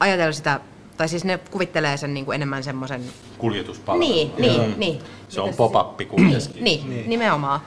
[0.00, 0.60] ajatella sitä,
[0.96, 3.02] tai siis ne kuvittelee sen niin kuin enemmän semmoisen...
[3.38, 4.10] Kuljetuspalvelu.
[4.10, 4.98] Niin, niin, niin.
[5.28, 6.40] Se on pop-up kuitenkin.
[6.64, 7.60] Niin, niin, nimenomaan.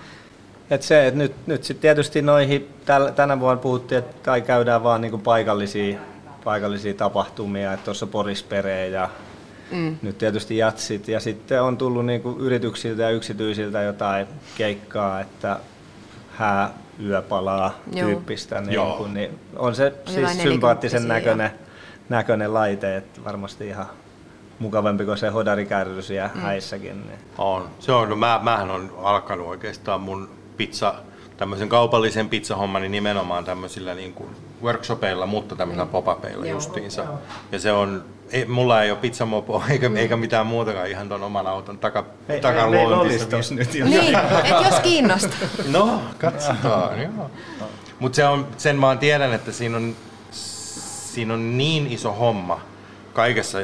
[0.70, 4.84] Et se, et nyt, nyt sitten tietysti noihin, täl, tänä vuonna puhuttiin, että kai käydään
[4.84, 6.00] vaan niinku paikallisia,
[6.44, 9.10] paikallisia tapahtumia, että tuossa Porispereen ja
[9.72, 9.98] mm.
[10.02, 11.08] nyt tietysti jatsit.
[11.08, 15.60] Ja sitten on tullut niinku yrityksiltä ja yksityisiltä jotain keikkaa, että
[16.32, 18.08] hää yöpalaa Joo.
[18.08, 18.62] tyyppistä.
[18.62, 18.98] Niin, Joo.
[18.98, 21.52] Kun, niin on se siis sympaattisen näköinen,
[22.10, 23.86] näköinen laite, että varmasti ihan
[24.60, 26.42] mukavampi kuin se hodarikärry siellä mm.
[26.42, 27.08] häissäkin.
[27.08, 27.20] Niin.
[27.38, 27.70] On.
[27.80, 30.96] Se on, no mä, mähän on alkanut oikeastaan mun pizza,
[31.38, 34.30] tämmöisen kaupallisen pizzahomman niin nimenomaan tämmöisillä niin kuin
[34.64, 37.06] workshopeilla, mutta tämmöisillä pop-upeilla justiinsa.
[37.52, 39.98] Ja se on, ei, mulla ei ole pizzamopo eikä, mm.
[39.98, 43.36] eikä mitään muutakaan ihan ton oman auton taka, ei, takaluontista.
[43.36, 45.48] Ei, nyt niin, että jos kiinnostaa.
[45.68, 47.32] No, katsotaan, joo.
[48.00, 49.96] Mutta se on, sen vaan tiedän, että siinä on,
[50.32, 52.62] siinä on niin iso homma
[53.14, 53.60] kaikessa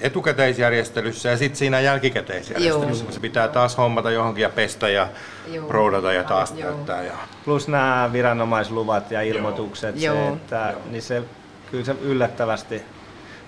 [0.00, 5.08] etukäteisjärjestelyssä ja sitten siinä jälkikäteisjärjestelyssä, kun se pitää taas hommata johonkin ja pestä ja
[5.52, 5.68] Joo.
[5.68, 6.72] proudata ja taas Joo.
[6.72, 7.02] täyttää.
[7.02, 7.12] Ja...
[7.44, 10.16] Plus nämä viranomaisluvat ja ilmoitukset, Joo.
[10.16, 11.22] Se, että, niin se,
[11.70, 12.82] kyllä se yllättävästi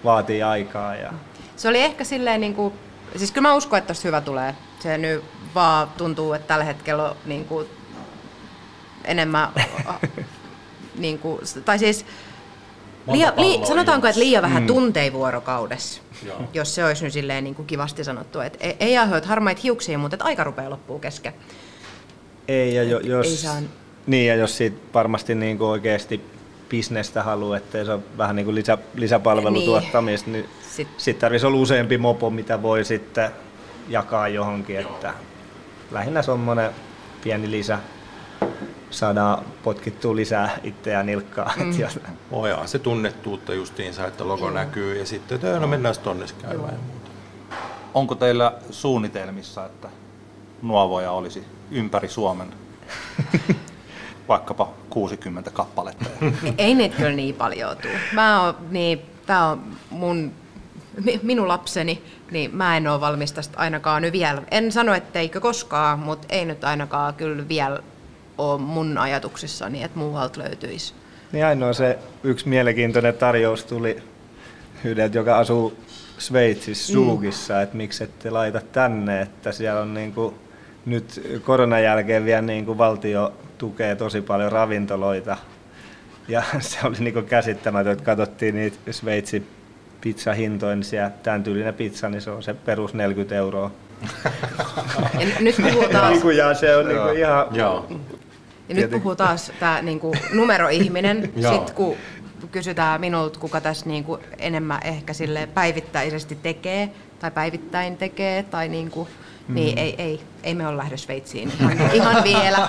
[0.04, 0.94] vaatii aikaa.
[0.94, 1.12] Ja...
[1.56, 2.74] Se oli ehkä silleen, niin kuin,
[3.16, 4.54] siis kyllä mä uskon, että hyvä tulee.
[4.80, 5.24] Se nyt
[5.54, 7.68] vaan tuntuu, että tällä hetkellä on niin kuin,
[9.04, 9.48] enemmän,
[10.98, 12.06] niin kuin, tai siis
[13.12, 14.66] Liia, li, sanotaanko, että liian vähän mm.
[14.66, 16.36] tuntei vuorokaudessa, Joo.
[16.54, 18.40] jos se olisi nyt silleen niin kuin kivasti sanottu.
[18.40, 21.34] Että ei, ei aiheuta harmaita hiuksia, mutta että aika rupeaa loppuu kesken.
[22.48, 23.56] Ei, ja jo, jos, ei saa...
[24.06, 26.20] niin, ja jos siitä varmasti niin kuin oikeasti
[26.68, 31.46] bisnestä haluaa, ettei se ole vähän niin kuin lisä, lisäpalvelutuottamista, niin, niin sitten sit tarvitsisi
[31.46, 33.30] olla useampi mopo, mitä voi sitten
[33.88, 35.14] jakaa johonkin, että
[35.90, 36.70] lähinnä semmoinen
[37.24, 37.78] pieni lisä
[38.90, 41.52] saadaan potkittua lisää itseään nilkkaa.
[41.56, 41.72] Mm.
[42.32, 44.54] Ojaa se tunnettuutta justiinsa, että logo mm.
[44.54, 47.10] näkyy ja sitten, että no mennään tonne käymään ja muuta.
[47.94, 49.88] Onko teillä suunnitelmissa, että
[50.62, 52.48] nuovoja olisi ympäri Suomen
[54.28, 56.04] vaikkapa 60 kappaletta?
[56.58, 57.92] Ei niitä kyllä niin paljon tule.
[58.12, 60.32] Mä oon, niin, tää on mun,
[61.22, 64.42] minun lapseni, niin mä en ole valmis tästä ainakaan nyt vielä.
[64.50, 67.82] En sano, etteikö koskaan, mutta ei nyt ainakaan kyllä vielä
[68.38, 70.94] ole mun ajatuksissani, että muualta löytyisi.
[71.32, 74.02] Niin ainoa se yksi mielenkiintoinen tarjous tuli
[74.84, 75.78] yhdeltä, joka asuu
[76.18, 77.62] Sveitsissä Suugissa, mm.
[77.62, 80.34] että miksi ette laita tänne, että siellä on niin kuin,
[80.86, 85.36] nyt koronan jälkeen vielä niin kuin valtio tukee tosi paljon ravintoloita.
[86.28, 89.46] Ja se oli niin käsittämätöntä, että katsottiin niitä Sveitsin
[90.00, 93.70] pizzahintoja, niin siellä tämän tyylinen pizza, niin se on se perus 40 euroa.
[95.18, 96.12] Ja nyt puhutaan...
[96.12, 97.46] niin kuin, ja se on niin kuin ihan...
[97.50, 97.88] Joo.
[98.68, 101.96] Ja nyt puhuu taas tämä niin kuin numeroihminen, sitten kun
[102.50, 106.90] kysytään minulta, kuka tässä niin kuin enemmän ehkä sille päivittäisesti tekee
[107.20, 109.08] tai päivittäin tekee, tai niin kuin,
[109.48, 109.54] mm.
[109.54, 112.68] niin ei, ei, ei me ole lähdössä Sveitsiin ihan, ihan vielä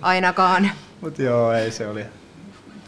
[0.00, 0.70] ainakaan.
[1.00, 2.04] Mutta joo, ei se oli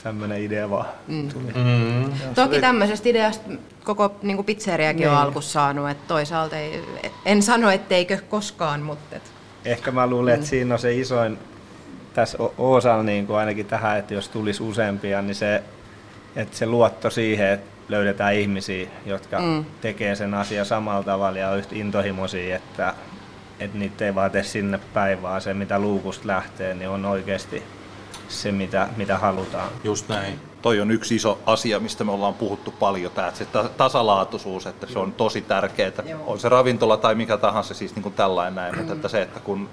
[0.02, 1.28] tämmöinen idea vaan mm.
[1.28, 1.52] tuli.
[1.54, 2.12] Mm.
[2.34, 3.50] Toki tämmöisestä ideasta
[3.84, 5.10] koko niin kuin pizzeriakin niin.
[5.10, 6.84] on alkus saanut, että toisaalta ei,
[7.24, 9.16] en sano, etteikö koskaan, mutta...
[9.16, 9.22] Et.
[9.64, 10.48] Ehkä mä luulen, että mm.
[10.48, 11.38] siinä on se isoin
[12.14, 15.62] tässä osalla niin kuin ainakin tähän, että jos tulisi useampia, niin se,
[16.36, 19.64] että se luotto siihen, että löydetään ihmisiä, jotka mm.
[19.80, 22.94] tekee sen asian samalla tavalla ja on yhtä intohimoisia, että,
[23.60, 27.62] että niitä ei vaan tee sinne päin, vaan se mitä luukusta lähtee, niin on oikeasti
[28.28, 29.68] se, mitä, mitä halutaan.
[29.84, 30.40] Just näin.
[30.62, 34.86] Toi on yksi iso asia, mistä me ollaan puhuttu paljon, tämä, että se tasalaatuisuus, että
[34.86, 35.92] se on tosi tärkeää.
[36.26, 39.40] On se ravintola tai mikä tahansa, siis niin kuin tällainen näin, mutta että se, että
[39.40, 39.68] kun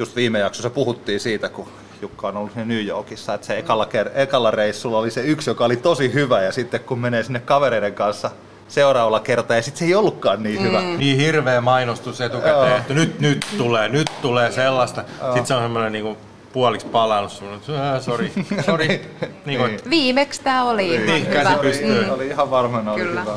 [0.00, 1.68] just viime jaksossa puhuttiin siitä, kun
[2.02, 5.76] Jukka on ollut New Yorkissa, että se ekalla, ekalla reissulla oli se yksi, joka oli
[5.76, 8.30] tosi hyvä, ja sitten kun menee sinne kavereiden kanssa
[8.68, 10.66] seuraavalla kertaa, ja sitten se ei ollutkaan niin mm.
[10.66, 10.80] hyvä.
[10.80, 15.04] Niin hirveä mainostus etukäteen, että nyt, nyt tulee, nyt tulee sellaista.
[15.24, 16.16] Sitten se on semmoinen niin kuin
[16.52, 18.32] puoliksi palannut, että sori,
[18.66, 18.88] sori.
[19.46, 19.90] niin kuin, niin.
[19.90, 21.58] Viimeksi tämä oli niin, ihan hyvä.
[21.60, 22.04] pystyy.
[22.04, 22.10] Mm.
[22.10, 23.20] Oli ihan varmaan oli Kyllä.
[23.20, 23.36] hyvä.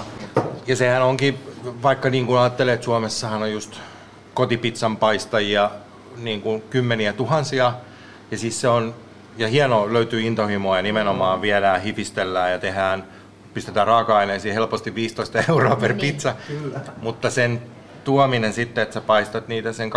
[0.68, 1.39] Ja sehän onkin,
[1.84, 3.80] vaikka niin kuin ajattelee, että Suomessahan on just
[4.34, 5.70] kotipizzan paistajia
[6.18, 7.74] niin kuin kymmeniä tuhansia.
[8.32, 8.95] Ja siis se on,
[9.38, 13.03] ja hieno löytyy intohimoa ja nimenomaan viedään, hifistellään ja tehdään,
[13.53, 16.36] pistetään raaka-aineisiin helposti 15 euroa per niin, pizza.
[16.47, 16.80] Kyllä.
[17.01, 17.61] Mutta sen
[18.03, 19.91] tuominen sitten, että sä paistat niitä sen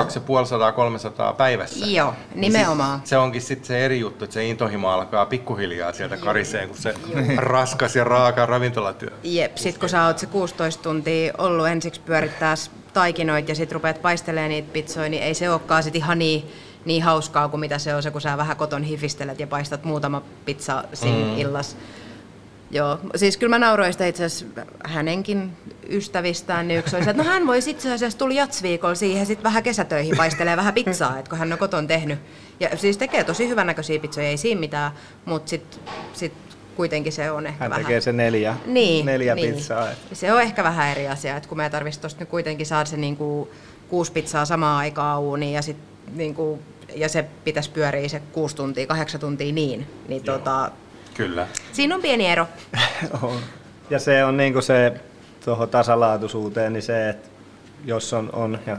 [1.33, 1.87] 250-300 päivässä.
[1.87, 2.99] Joo, nimenomaan.
[2.99, 6.79] Niin se onkin sitten se eri juttu, että se intohimo alkaa pikkuhiljaa sieltä kariseen, kun
[6.79, 7.23] se Joo.
[7.37, 9.11] raskas ja raaka ravintolatyö.
[9.23, 12.55] Jep, sit kun sä oot se 16 tuntia ollut ensiksi pyörittää
[12.97, 16.45] taikinoit ja sitten rupeat paistelemaan niitä pizzoja, niin ei se olekaan sit ihan niin,
[16.85, 20.23] niin hauskaa kuin mitä se on se, kun sä vähän koton hifistelet ja paistat muutama
[20.45, 21.39] pizza siinä mm.
[21.39, 21.77] illas.
[22.71, 25.57] Joo, siis kyllä mä nauroin sitä itse asiassa hänenkin
[25.89, 29.45] ystävistään, niin yksi oli se, että no hän voisi itse asiassa tulla jatsviikolla siihen sitten
[29.45, 32.19] vähän kesätöihin paistelee vähän pizzaa, että kun hän on koton tehnyt.
[32.61, 34.93] Ja siis tekee tosi hyvännäköisiä pizzoja, ei siinä mitään,
[35.25, 35.81] mutta sitten
[36.13, 36.33] sit
[36.77, 37.85] kuitenkin se on ehkä Hän vähän...
[37.85, 39.55] tekee se neljä, niin, neljä niin.
[39.55, 39.89] pizzaa.
[40.13, 42.97] Se on ehkä vähän eri asia, että kun me tarvitsisi tuosta nyt kuitenkin saada se
[42.97, 43.51] niinku
[43.89, 45.77] kuusi pizzaa samaan aikaan uuniin ja sit
[46.15, 46.59] niinku,
[46.95, 50.71] ja se pitäisi pyöriä se kuusi tuntia, kahdeksan tuntia niin, niin tota,
[51.17, 51.47] Kyllä.
[51.73, 52.47] Siinä on pieni ero.
[53.23, 53.41] on.
[53.91, 54.93] Ja se on niinku se
[55.45, 57.29] tuohon tasalaatuisuuteen, niin se, että
[57.85, 58.77] jos on, on ja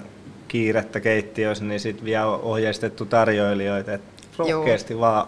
[0.47, 5.27] kiirettä keittiöissä, niin sitten vielä on ohjeistettu tarjoilijoita, että rohkeasti vaan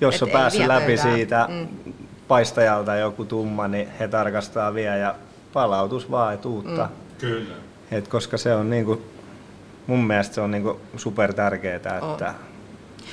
[0.00, 1.14] jos on päässyt läpi pöytään.
[1.14, 1.68] siitä mm.
[2.28, 5.14] Paistajalta joku tumma, niin he tarkastaa vielä ja
[5.52, 6.84] palautus vaan, että uutta.
[6.84, 7.18] Mm.
[7.18, 7.54] Kyllä.
[7.90, 9.02] Et koska se on niinku,
[9.86, 12.18] mun mielestä se on niinku super tärkeää, että on.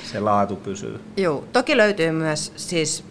[0.04, 1.00] se laatu pysyy.
[1.16, 3.04] Joo, toki löytyy myös siis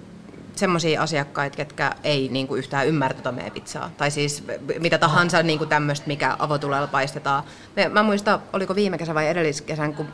[0.56, 3.92] semmoisia asiakkaita, ketkä ei niin kuin yhtään ymmärrä tota meidän pizzaa.
[3.98, 4.44] Tai siis
[4.80, 7.44] mitä tahansa niin kuin tämmöistä, mikä avotulella paistetaan.
[7.90, 10.08] Mä muistan, oliko viime kesä vai edelliskesän, kun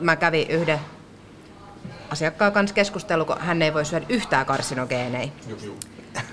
[0.00, 0.80] mä kävin yhden
[2.10, 5.28] asiakkaan kanssa keskustelu, kun hän ei voi syödä yhtään karsinogeenejä.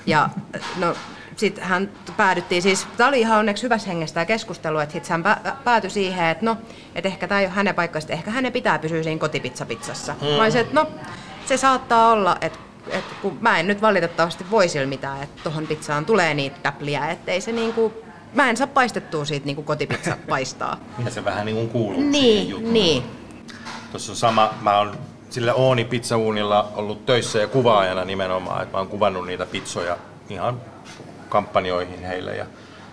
[0.06, 0.30] Ja
[0.78, 0.96] no,
[1.36, 5.24] sitten hän päädyttiin, siis tämä oli ihan onneksi hyvässä hengessä tämä keskustelu, että sitten hän
[5.64, 6.58] päätyi siihen, että no,
[6.96, 10.16] että ehkä tämä ei ole hänen paikkansa, ehkä hänen pitää pysyä siinä kotipizzapitsassa.
[10.22, 10.28] Mm.
[10.28, 10.88] Mä olisin, että no,
[11.46, 12.60] se saattaa olla, että
[12.90, 17.10] et kun mä en nyt valitettavasti voi sillä mitään, että tuohon pizzaan tulee niitä täpliä,
[17.10, 17.94] ettei se niinku,
[18.34, 20.78] mä en saa paistettua siitä niinku kotipizza paistaa.
[21.06, 23.04] Ja se vähän niin kuin kuuluu Niin, niin.
[23.92, 24.98] Tuossa on sama, mä oon
[25.34, 29.98] sillä Ooni pizzauunilla ollut töissä ja kuvaajana nimenomaan, että mä oon kuvannut niitä pizzoja
[30.30, 30.62] ihan
[31.30, 32.36] kampanjoihin heille.
[32.36, 32.46] Ja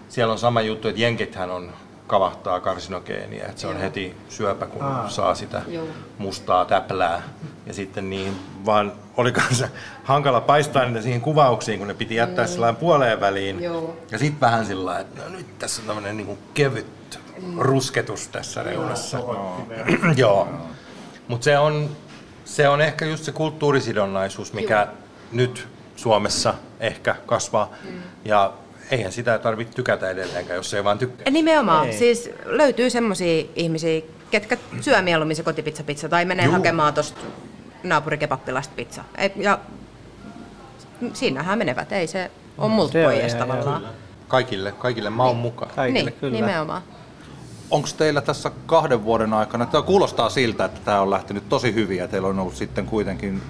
[0.09, 1.73] siellä on sama juttu, että jenkithän on
[2.07, 5.09] kavahtaa karsinogeenia, että se on heti syöpä, kun Aa.
[5.09, 5.87] saa sitä Joo.
[6.19, 7.23] mustaa täplää.
[7.67, 8.37] Ja sitten niin
[8.67, 9.71] vaan oli se
[10.05, 12.51] hankala paistaa niitä siihen kuvauksiin, kun ne piti jättää mm.
[12.51, 13.63] sellainen puoleen väliin.
[13.63, 13.97] Joo.
[14.11, 17.21] Ja sitten vähän sillä että no nyt tässä on tämmöinen niin kevyt
[17.59, 19.19] rusketus tässä reunassa.
[20.17, 20.49] Joo.
[21.31, 21.89] Mutta se on,
[22.51, 24.87] se on ehkä just se kulttuurisidonnaisuus, mikä
[25.33, 27.71] nyt Suomessa ehkä kasvaa.
[28.25, 28.53] Ja
[28.91, 31.31] eihän sitä tarvitse tykätä edelleenkään, jos ei vaan tykkää.
[31.31, 31.87] Nimenomaan.
[31.87, 31.93] Ei.
[31.99, 36.53] Siis löytyy semmoisia ihmisiä, ketkä syö mieluummin se kotipizzapizza tai menee Juu.
[36.55, 37.21] hakemaan tuosta
[37.83, 39.05] naapurikepappilasta pizza.
[39.19, 39.59] Ei- Ja
[41.13, 43.87] siinähän menevät, ei se on multa pois tavallaan.
[44.29, 45.71] Kaikille, kaikille maun mukaan.
[45.77, 46.33] Kaikille Niin, kyllä.
[46.37, 46.83] nimenomaan.
[47.71, 51.99] Onko teillä tässä kahden vuoden aikana, tämä kuulostaa siltä, että tämä on lähtenyt tosi hyvin
[51.99, 53.43] ja teillä on ollut sitten kuitenkin,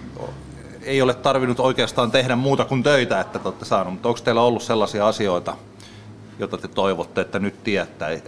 [0.83, 4.43] ei ole tarvinnut oikeastaan tehdä muuta kuin töitä, että te olette saanut, mutta onko teillä
[4.43, 5.57] ollut sellaisia asioita,
[6.39, 8.11] joita te toivotte, että nyt tietää?
[8.11, 8.21] E,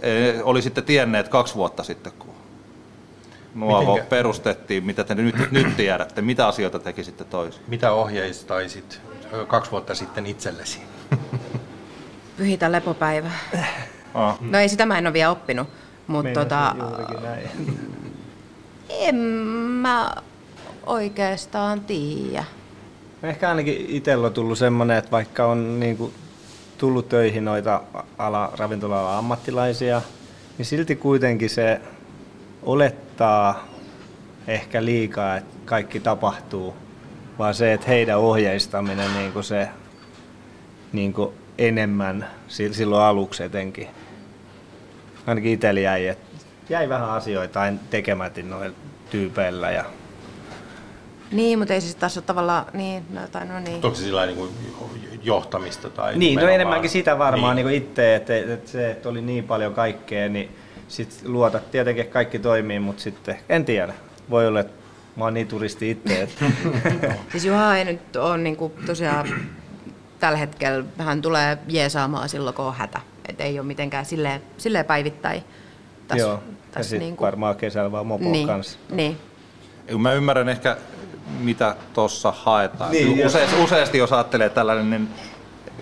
[0.43, 2.33] Olisitte tienneet kaksi vuotta sitten, kun
[3.55, 4.09] Nuovo Mitenkä?
[4.09, 7.61] perustettiin, mitä te nyt, nyt tiedätte, mitä asioita tekisitte toisin?
[7.67, 9.01] Mitä ohjeistaisit
[9.47, 10.81] kaksi vuotta sitten itsellesi?
[12.37, 13.31] Pyhitä lepopäivä.
[14.13, 14.37] Ah.
[14.41, 15.67] No ei sitä mä en ole vielä oppinut,
[16.07, 16.75] mutta tota,
[18.89, 20.15] en mä
[20.85, 22.43] oikeastaan tiedä.
[23.23, 26.13] Ehkä ainakin itsellä on tullut semmoinen, että vaikka on niin kuin
[26.77, 27.81] tullut töihin noita
[28.17, 30.01] ala, ravintola ammattilaisia,
[30.57, 31.81] niin silti kuitenkin se
[32.63, 33.67] olettaa
[34.47, 36.73] ehkä liikaa, että kaikki tapahtuu,
[37.39, 39.69] vaan se, että heidän ohjeistaminen niin kuin se
[40.93, 43.87] niin kuin enemmän sil- silloin aluksi etenkin.
[45.27, 46.37] Ainakin itsellä jäi, että
[46.69, 48.75] jäi vähän asioita aina tekemätin noilla
[49.09, 49.85] tyypeillä ja
[51.31, 53.75] Niin, mutta ei se taas ole tavallaan, niin, no, tai no niin.
[53.75, 54.49] Onko se sillä niin kuin
[55.23, 55.89] johtamista?
[55.89, 57.65] Tai Niin, no enemmänkin sitä varmaan Niin.
[57.65, 57.73] niin.
[57.75, 60.55] niin itse, että, että se, että oli niin paljon kaikkea, niin
[60.87, 63.93] sit luotat tietenkin, että kaikki toimii, mutta sitten en tiedä.
[64.29, 64.73] Voi olla, että
[65.15, 66.45] mä oon niin turisti itse, että
[67.31, 69.27] Siis Juha ei nyt ole niinku tosiaan
[70.19, 72.99] tällä hetkellä, hän tulee jeesaamaan silloin, kun on hätä.
[73.29, 75.43] Et ei ole mitenkään silleen, silleen päivittäin.
[76.07, 76.39] Täs, joo, ja
[76.71, 78.77] täs sitten niinku- varmaan kesällä vaan mopo niin, kanssa.
[78.89, 79.17] niin.
[79.97, 80.77] Mä ymmärrän ehkä,
[81.39, 82.91] mitä tuossa haetaan.
[82.91, 85.09] Niin, Niin, jos- useasti, useasti jos ajattelee tällainen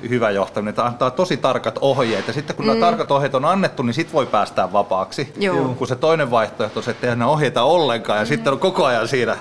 [0.10, 2.28] hyvä johtaminen, että antaa tosi tarkat ohjeet.
[2.28, 2.70] Ja sitten kun mm.
[2.70, 5.34] nämä tarkat ohjeet on annettu, niin sit voi päästää vapaaksi.
[5.38, 5.76] Joo.
[5.78, 8.86] Kun se toinen vaihtoehto on se, että ei enää ohjeita ollenkaan ja sitten on koko
[8.86, 9.38] ajan siinä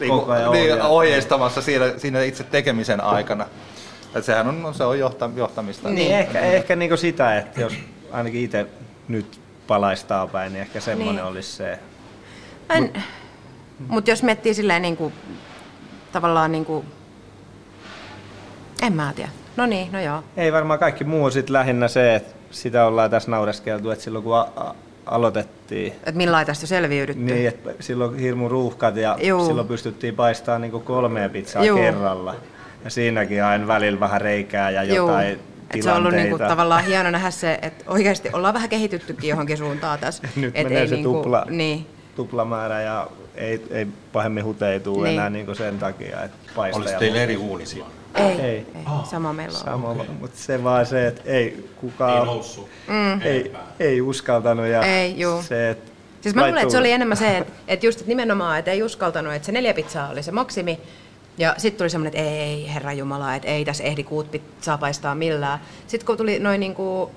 [0.00, 0.88] niin, Koko ajan niin, ohjaa.
[0.88, 3.46] ohjeistamassa siinä, siinä itse tekemisen aikana.
[4.14, 5.88] Et sehän on, se on johta, johtamista.
[5.88, 7.72] Niin, niin ehkä, ehkä niinku sitä, että jos
[8.12, 8.66] ainakin itse
[9.08, 11.22] nyt palaistaa päin, niin ehkä semmoinen Niin.
[11.24, 11.32] niin.
[11.32, 11.78] olisi se.
[13.88, 15.12] Mutta jos miettii silleen niinku,
[16.12, 16.84] tavallaan niinku,
[18.82, 19.30] en mä tiedä.
[19.56, 20.24] No niin, no joo.
[20.36, 24.24] Ei varmaan kaikki muu on sitten lähinnä se, että sitä ollaan tässä naureskeltu, että silloin
[24.24, 24.74] kun a- a-
[25.06, 27.22] aloitettiin, Et millä tästä selviydytty.
[27.22, 29.46] Niin, että silloin hirmu ruuhkat ja Juu.
[29.46, 31.64] Silloin pystyttiin paistamaan niin kolmea pizzaa.
[31.64, 31.78] Juu.
[31.78, 32.34] kerralla.
[32.84, 35.08] Ja siinäkin aina välillä vähän reikää ja Joo.
[35.08, 35.38] jotain
[35.74, 39.56] Et se on ollut niinku tavallaan hieno nähdä se, että oikeasti ollaan vähän kehityttykin johonkin
[39.56, 40.22] suuntaan tässä.
[40.36, 41.86] Nyt Et menee ei se niinku- tupla, Niin.
[42.16, 45.04] tuplamäärä ja ei, ei pahemmin huteituu Niin.
[45.04, 45.14] niin.
[45.14, 46.82] enää niin sen takia, että paistaja...
[46.82, 47.92] Olisi teillä eri uuni silloin?
[48.14, 48.40] Ei, ei.
[48.40, 48.66] Ei.
[48.74, 48.84] ei.
[49.10, 49.64] sama meillä on.
[49.64, 50.06] Sama, okay.
[50.20, 52.68] mutta se vaan se, että ei kukaan noussut.
[52.88, 53.20] Mm.
[53.22, 55.42] ei, ei uskaltanut ja Ei, juu.
[55.42, 58.58] se, että Siis mä luulen, että se oli enemmän se, että, että just että nimenomaan,
[58.58, 60.80] että ei uskaltanut, että se neljä pizzaa oli se maksimi.
[61.40, 65.14] Ja sitten tuli semmoinen, että ei, herra Jumala, että ei tässä ehdi kuut pizzaa paistaa
[65.14, 65.58] millään.
[65.86, 67.10] Sitten kun tuli noin niinku,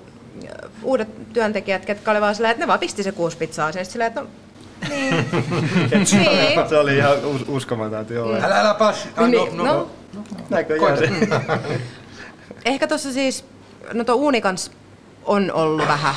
[0.44, 3.72] äh, uudet työntekijät, ketkä oli vaan silleen, että ne vaan pisti se kuusi pizzaa.
[3.72, 4.26] Sitten silleen, että no,
[4.88, 5.14] niin.
[6.12, 6.68] niin.
[6.68, 8.34] se oli ihan us- uskomaton, että joo.
[8.34, 9.08] Älä, älä passi.
[9.16, 9.90] Ah, niin, no,
[10.50, 11.08] Näköjään se.
[12.64, 13.44] Ehkä tuossa siis,
[13.92, 14.70] no tuo uuni kans
[15.24, 16.14] on ollut vähän,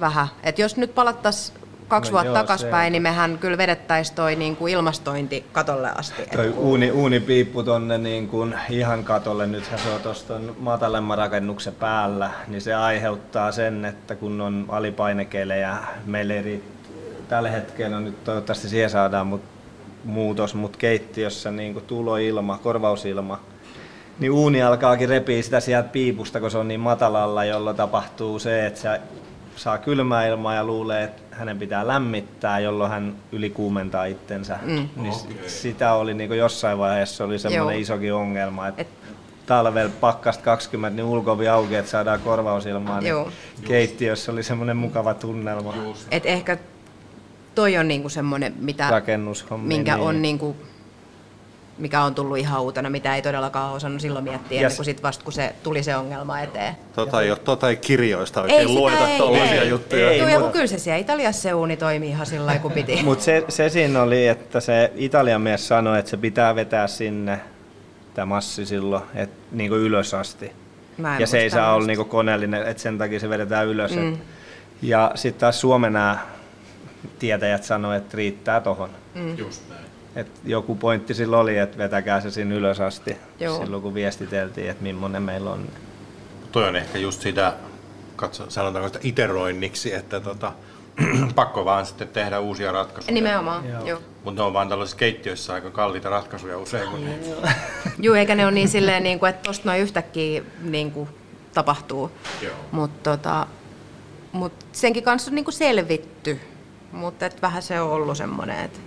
[0.00, 0.28] vähän.
[0.42, 1.58] että jos nyt palattaisiin
[1.88, 5.90] kaksi No vuotta joo, takaspäin, se- niin mehän kyllä vedettäisiin toi niin kuin ilmastointi katolle
[5.90, 6.22] asti.
[6.32, 11.74] Toi uuni, uunipiippu tonne niin kuin ihan katolle, nythän se on tuossa ton matalemman rakennuksen
[11.74, 15.76] päällä, niin se aiheuttaa sen, että kun on alipainekelejä,
[16.06, 16.96] meillä ei riit-
[17.28, 19.42] tällä hetkellä, no nyt toivottavasti siihen saadaan mut,
[20.04, 23.40] muutos, mutta keittiössä niin kuin tuloilma, korvausilma,
[24.18, 28.66] niin uuni alkaakin repiä sitä sieltä piipusta, kun se on niin matalalla, jolloin tapahtuu se,
[28.66, 29.00] että se
[29.56, 34.58] saa kylmää ilmaa ja luulee, että hänen pitää lämmittää, jolloin hän ylikuumentaa itsensä.
[34.62, 34.88] Mm.
[34.96, 37.80] Niin s- sitä oli niin kuin jossain vaiheessa oli semmoinen Joo.
[37.82, 38.88] isokin ongelma, että Et-
[39.46, 43.00] talvella pakkasta 20, niin ulkovi auki, että saadaan korvausilmaa.
[43.00, 43.30] Niin Joo.
[43.64, 45.74] keittiössä oli semmoinen mukava tunnelma.
[46.10, 46.56] Et ehkä
[47.54, 49.02] toi on niinku semmoinen, mitä,
[49.56, 50.06] minkä niin.
[50.06, 50.56] on niinku
[51.78, 55.24] mikä on tullut ihan uutena, mitä ei todellakaan osannut silloin miettiä, ennen kuin sit vasta
[55.24, 56.76] kun se tuli se ongelma eteen.
[56.94, 59.68] Tota ei, ole, tota ei kirjoista oikein Ei lueta ei.
[59.68, 60.10] juttuja.
[60.10, 62.74] Ei, Joo, ja mutta- kyllä se siellä Italiassa se uuni toimii ihan sillä lailla, kuin
[62.74, 63.02] piti.
[63.04, 67.40] Mutta se, se siinä oli, että se Italian mies sanoi, että se pitää vetää sinne
[68.14, 70.52] tämä massi silloin, että niinku ylös asti.
[70.98, 73.96] Mä en Ja se ei saa olla niinku koneellinen, että sen takia se vedetään ylös.
[73.96, 74.12] Mm.
[74.12, 74.18] Et.
[74.82, 76.18] Ja sitten taas Suomen nämä
[77.18, 78.90] tietäjät sanoivat, että riittää tohon.
[79.14, 79.38] Mm.
[79.38, 79.86] Just näin.
[80.16, 83.58] Et joku pointti silloin oli, että vetäkää se sinne ylös asti, Joo.
[83.58, 85.68] silloin kun viestiteltiin, että millainen meillä on.
[86.52, 87.54] Toi on ehkä just sitä,
[88.16, 90.52] katso, sanotaanko sitä iteroinniksi, että tota,
[91.34, 93.14] pakko vaan sitten tehdä uusia ratkaisuja.
[93.14, 93.86] Nimenomaan, Joo.
[93.86, 94.00] joo.
[94.24, 96.90] Mutta ne on vaan tällaisissa keittiöissä aika kalliita ratkaisuja usein.
[96.90, 97.18] Kun ne...
[97.98, 101.08] Joo, eikä ne ole niin silleen, niin kuin, että tosta noin yhtäkkiä niin kuin,
[101.54, 102.10] tapahtuu.
[102.42, 102.54] Joo.
[102.72, 103.46] Mutta tota,
[104.32, 106.40] mut senkin kanssa on niin kuin selvitty.
[106.92, 108.78] Mutta vähän se on ollut semmoinen, että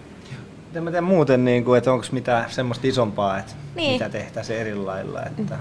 [0.75, 3.91] En mä tiedä muuten, niin kuin, että onko mitään semmoista isompaa, että Niin.
[3.93, 5.21] mitä tehtäisiin eri lailla.
[5.23, 5.57] Että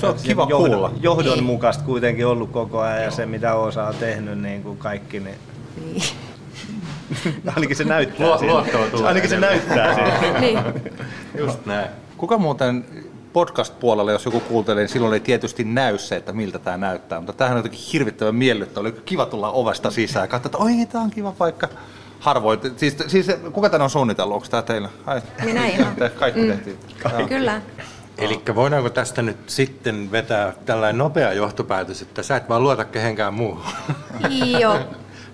[0.00, 0.92] Se on kiva johdon, kuulla.
[1.00, 5.36] Johdonmukaista kuitenkin ollut koko ajan ja se mitä Osa on tehnyt niin kuin kaikki, niin
[5.84, 6.02] niin.
[7.56, 10.40] ainakin se näyttää Luo- luottoa tulee Ainakin se näyttää siltä.
[10.40, 10.58] niin.
[11.38, 11.88] Just näin.
[12.16, 12.84] Kuka muuten
[13.32, 17.20] podcast-puolella, jos joku kuuntelee, niin silloin ei tietysti näy se, että miltä tämä näyttää.
[17.20, 18.80] Mutta tämähän on jotenkin hirvittävän miellyttävä.
[18.80, 21.68] Oli kiva tulla ovesta sisään ja katsoa, että oi, tämä on kiva paikka.
[22.26, 22.60] Harvoin.
[22.76, 24.34] Siis, siis kuka tänne on suunnitellut?
[24.34, 24.88] Onko tämä teillä?
[25.06, 25.96] Ai, Minä ihan.
[25.96, 26.48] te Kaikki mm.
[26.48, 26.78] tehtiin.
[27.18, 27.28] Joo.
[27.28, 27.62] Kyllä.
[28.18, 33.34] Eli voidaanko tästä nyt sitten vetää tällainen nopea johtopäätös, että sä et vaan luota kehenkään
[33.34, 33.62] muuhun?
[34.60, 34.78] Joo.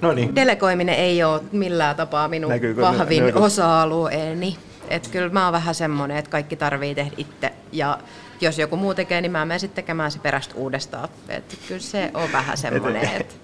[0.00, 0.36] no niin.
[0.36, 4.56] Delegoiminen ei ole millään tapaa minun Näkyykö- vahvin näkyykö- osa-alueeni.
[4.88, 7.52] Et kyllä mä oon vähän semmoinen, että kaikki tarvii tehdä itse.
[7.72, 7.98] Ja
[8.40, 11.08] jos joku muu tekee, niin mä menen sitten tekemään se perästä uudestaan.
[11.28, 13.34] Et kyllä se on vähän semmoinen, että...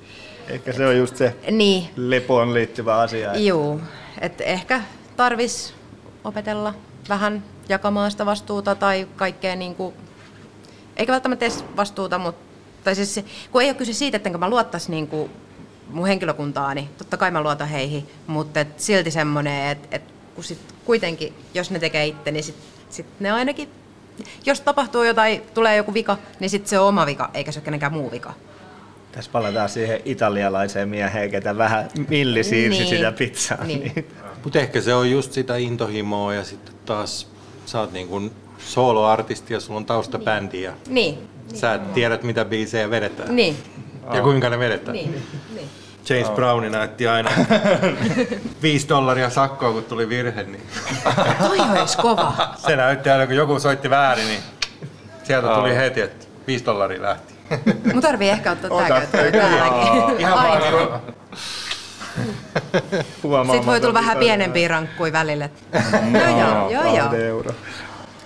[0.48, 3.28] Ehkä se on just se Niin, lepoon liittyvä asia.
[3.28, 3.80] että juu.
[4.20, 4.80] Et ehkä
[5.16, 5.74] tarvis
[6.24, 6.74] opetella
[7.08, 9.94] vähän jakamaan sitä vastuuta tai kaikkea niin kuin,
[10.96, 12.48] eikä välttämättä edes vastuuta, mutta
[12.84, 13.20] tai siis
[13.52, 15.30] kun ei ole kyse siitä, että mä luottaisi niin kuin
[15.90, 20.02] mun henkilökuntaani, totta kai mä luotan heihin, mutta et silti semmoinen, että et,
[20.34, 22.56] kun sit kuitenkin, jos ne tekee itse, niin sit,
[22.90, 23.68] sit ne ainakin,
[24.46, 27.64] jos tapahtuu jotain, tulee joku vika, niin sit se on oma vika, eikä se ole
[27.64, 28.32] kenenkään muu vika.
[29.12, 32.88] Tässä palataan siihen italialaiseen mieheen, ketä vähän milli siirsi Niin.
[32.88, 33.64] sitä pizzaa.
[33.64, 33.80] Niin.
[33.94, 34.08] Niin.
[34.44, 37.28] Mutta ehkä se on just sitä intohimoa ja sitten taas
[37.66, 42.90] sä oot niin kuin soloartisti ja sulla on taustabändi ja Niin, sä tiedät mitä biisejä
[42.90, 43.36] vedetään.
[43.36, 43.56] niin,
[44.14, 44.92] Ja kuinka ne vedetään.
[44.96, 45.22] niin,
[45.54, 45.68] niin.
[46.10, 47.30] James Browni näytti aina
[48.62, 50.62] 5 dollaria sakkoa, kun tuli virhe, niin
[51.48, 52.32] Toi olisi kova.
[52.66, 54.40] se näytti aina, kun joku soitti väärin, niin
[55.24, 57.34] sieltä tuli heti, että 5 dollaria lähti.
[57.92, 60.18] Mun tarvii ehkä ottaa tää käyttöön täälläkin.
[60.20, 61.00] Ihan Aina.
[63.22, 65.50] niin Sitten voi tulla vähän pienempiä rankkuja välille.
[66.12, 67.14] joo, joo, joo, joo.
[67.14, 67.50] euro.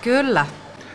[0.01, 0.47] Kyllä.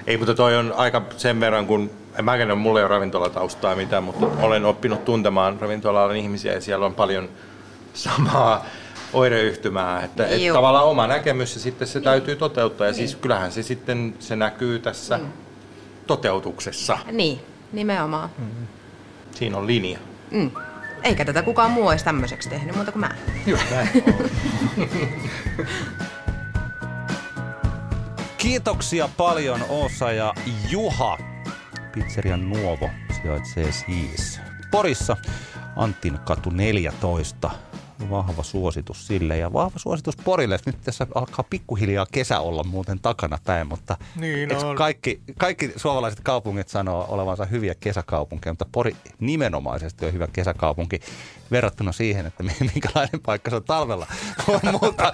[0.07, 3.75] Ei, mutta toi on aika sen verran, kun en mäkään ole, mulla ei ole ravintolataustaa
[3.75, 7.29] mitään, mutta olen oppinut tuntemaan ravintola ihmisiä ja siellä on paljon
[7.93, 8.65] samaa
[9.13, 10.55] oireyhtymää, että et Joo.
[10.55, 14.79] tavallaan oma näkemys ja sitten se täytyy toteuttaa ja siis kyllähän se sitten se näkyy
[14.79, 15.19] tässä
[16.07, 16.97] toteutuksessa.
[17.11, 17.39] Niin,
[17.71, 18.29] nimenomaan.
[19.31, 19.99] Siinä on linja.
[20.31, 20.51] Mm.
[21.03, 23.09] Eikä tätä kukaan muu olisi tämmöiseksi tehnyt muuta kuin mä.
[28.37, 30.33] Kiitoksia paljon Osa ja
[30.69, 31.17] Juha.
[31.91, 32.89] Pizzeria Nuovo
[33.21, 34.39] sijaitsee siis
[34.71, 35.17] Porissa
[35.75, 37.51] Antin katu 14.
[38.09, 40.59] Vahva suositus sille ja vahva suositus Porille.
[40.65, 44.75] Nyt tässä alkaa pikkuhiljaa kesä olla muuten takana päin, mutta Niin on.
[44.75, 50.99] kaikki, kaikki suomalaiset kaupungit sanoo olevansa hyviä kesäkaupunkeja, mutta Pori nimenomaisesti on hyvä kesäkaupunki
[51.51, 52.43] verrattuna siihen, että
[52.73, 54.07] minkälainen paikka se on talvella.
[54.81, 55.11] Mutta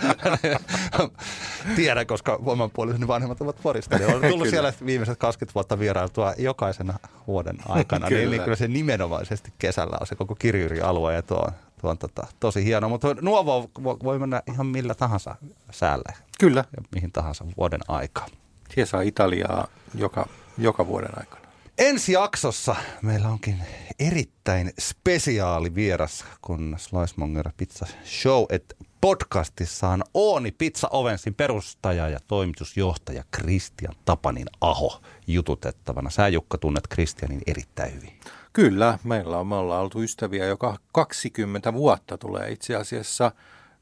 [1.75, 3.97] tiedän, koska oman puolisoni vanhemmat ovat Porista.
[3.97, 6.93] Niin olen tullut siellä viimeiset 20 vuotta vierailtua jokaisena
[7.27, 8.09] vuoden aikana.
[8.09, 8.31] niin, Kyllä.
[8.31, 11.51] niin kyllä se nimenomaisesti kesällä on se koko Kirjuri-alue ja tuo on,
[11.83, 12.89] tuo on tota, tosi hieno.
[12.89, 15.35] Mutta Nuovo vo- voi mennä ihan millä tahansa
[15.71, 16.65] säälle Kyllä.
[16.77, 18.29] ja mihin tahansa vuoden aikaan.
[18.73, 20.27] Siellä saa Italiaa joka,
[20.57, 21.43] joka vuoden aikana.
[21.77, 23.57] Ensi jaksossa meillä onkin
[23.99, 32.19] erittäin spesiaali vieras, kun Slicemonger Pizza Show et podcastissa on Ooni Pizza Ovensin perustaja ja
[32.27, 36.09] toimitusjohtaja Kristian Tapanin Aho jututettavana.
[36.09, 38.19] Sä Jukka tunnet Kristianin erittäin hyvin.
[38.53, 43.31] Kyllä, meillä on, me ollaan oltu ystäviä joka 20 vuotta tulee itse asiassa,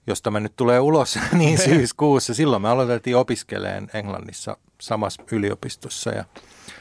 [0.07, 2.33] jos tämä nyt tulee ulos, niin syyskuussa.
[2.33, 6.25] Silloin me aloitettiin opiskeleen Englannissa samassa yliopistossa ja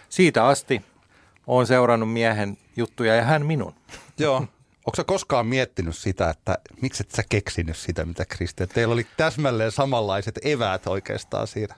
[0.09, 0.82] siitä asti
[1.47, 3.74] olen seurannut miehen juttuja ja hän minun.
[4.18, 4.47] Joo.
[4.91, 8.68] Onko sä koskaan miettinyt sitä, että miksi et sä keksinyt sitä, mitä Kristian?
[8.68, 11.74] Teillä oli täsmälleen samanlaiset eväät oikeastaan siinä.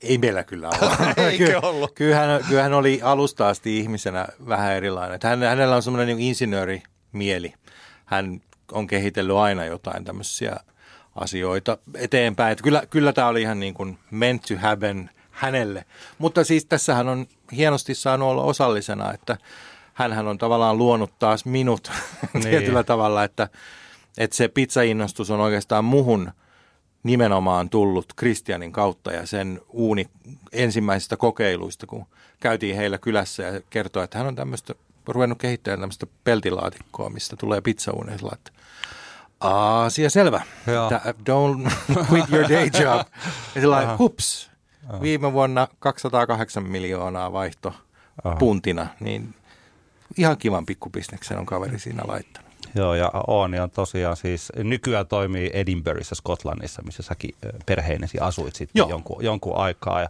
[0.00, 1.28] Ei meillä kyllä ole.
[1.30, 1.92] Eikö ollut?
[1.94, 5.20] Kyllähän, kyllähän oli alusta asti ihmisenä vähän erilainen.
[5.22, 7.54] Hän, hänellä on semmoinen niin insinöörimieli.
[8.04, 8.40] Hän
[8.72, 10.56] on kehitellyt aina jotain tämmöisiä
[11.14, 12.52] asioita eteenpäin.
[12.52, 15.84] Että kyllä, kyllä tämä oli ihan niin kuin meant to happen hänelle.
[16.18, 19.36] Mutta siis tässähän on hienosti saanut olla osallisena, että
[19.94, 21.90] hänhän on tavallaan luonut taas minut
[22.32, 22.42] niin.
[22.42, 23.48] tietyllä tavalla, että,
[24.18, 26.32] että se pizzainnostus on oikeastaan muhun
[27.02, 30.06] nimenomaan tullut Kristianin kautta ja sen uuni
[30.52, 32.06] ensimmäisistä kokeiluista, kun
[32.40, 34.74] käytiin heillä kylässä ja kertoi, että hän on tämmöistä
[35.08, 38.50] ruvennut kehittämään tämmöistä peltilaatikkoa, mistä tulee pizzauuneilla, että
[39.40, 40.42] asia selvä.
[41.30, 41.72] Don't
[42.10, 43.06] quit your day job.
[43.54, 44.50] Ja sillä hups,
[45.00, 47.74] viime vuonna 208 miljoonaa vaihto
[48.24, 48.36] Aha.
[48.36, 49.34] puntina, niin
[50.16, 52.50] ihan kivan pikkubisneksen on kaveri siinä laittanut.
[52.74, 57.34] Joo, ja Ooni on tosiaan siis, nykyään toimii Edinburghissa, Skotlannissa, missä säkin
[57.66, 60.00] perheinesi asuit sitten jonkun, jonkun aikaa.
[60.00, 60.08] Ja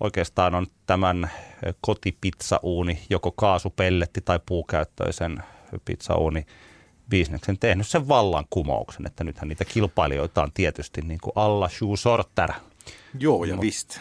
[0.00, 1.30] oikeastaan on tämän
[1.80, 5.42] kotipizzauuni, joko kaasupelletti tai puukäyttöisen
[5.84, 6.46] pizzauuni
[7.10, 12.52] bisneksen tehnyt sen vallankumouksen, että nythän niitä kilpailijoita on tietysti niin kuin alla shoe sorter–
[13.18, 13.98] Joo, ja vist.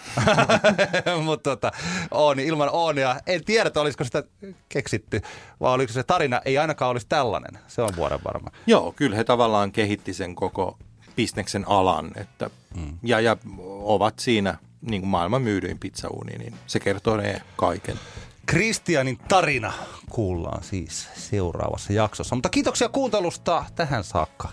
[1.26, 1.72] Mutta tota,
[2.12, 4.24] Ooni, ilman Oonia, en tiedä, että olisiko sitä
[4.70, 5.22] keksitty,
[5.60, 7.62] vai oliko se tarina, ei ainakaan olisi tällainen.
[7.68, 8.50] Se on vuoden varma.
[8.68, 10.78] Joo, kyllä he tavallaan kehitti sen koko
[11.16, 12.98] bisneksen alan, että, mm.
[13.04, 13.38] ja, ja
[13.82, 18.00] ovat siinä niin kuin maailman myydyin pizzauuni, niin se kertoo ne kaiken.
[18.46, 19.74] Kristianin tarina
[20.10, 22.36] kuullaan siis seuraavassa jaksossa.
[22.36, 24.50] Mutta kiitoksia kuuntelusta tähän saakka.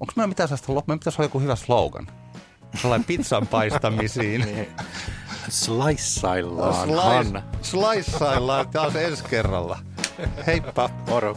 [0.00, 2.06] Onko meillä mitään sellaista, meidän pitäisi olla joku hyvä slogan?
[2.82, 4.40] Sellainen pizzan paistamisiin.
[4.46, 4.68] niin.
[5.48, 7.42] Sliceaillaan, Slice, Hanna.
[7.62, 9.78] Sliceaillaan taas ensi kerralla.
[10.46, 10.90] Heippa.
[11.08, 11.36] Moro.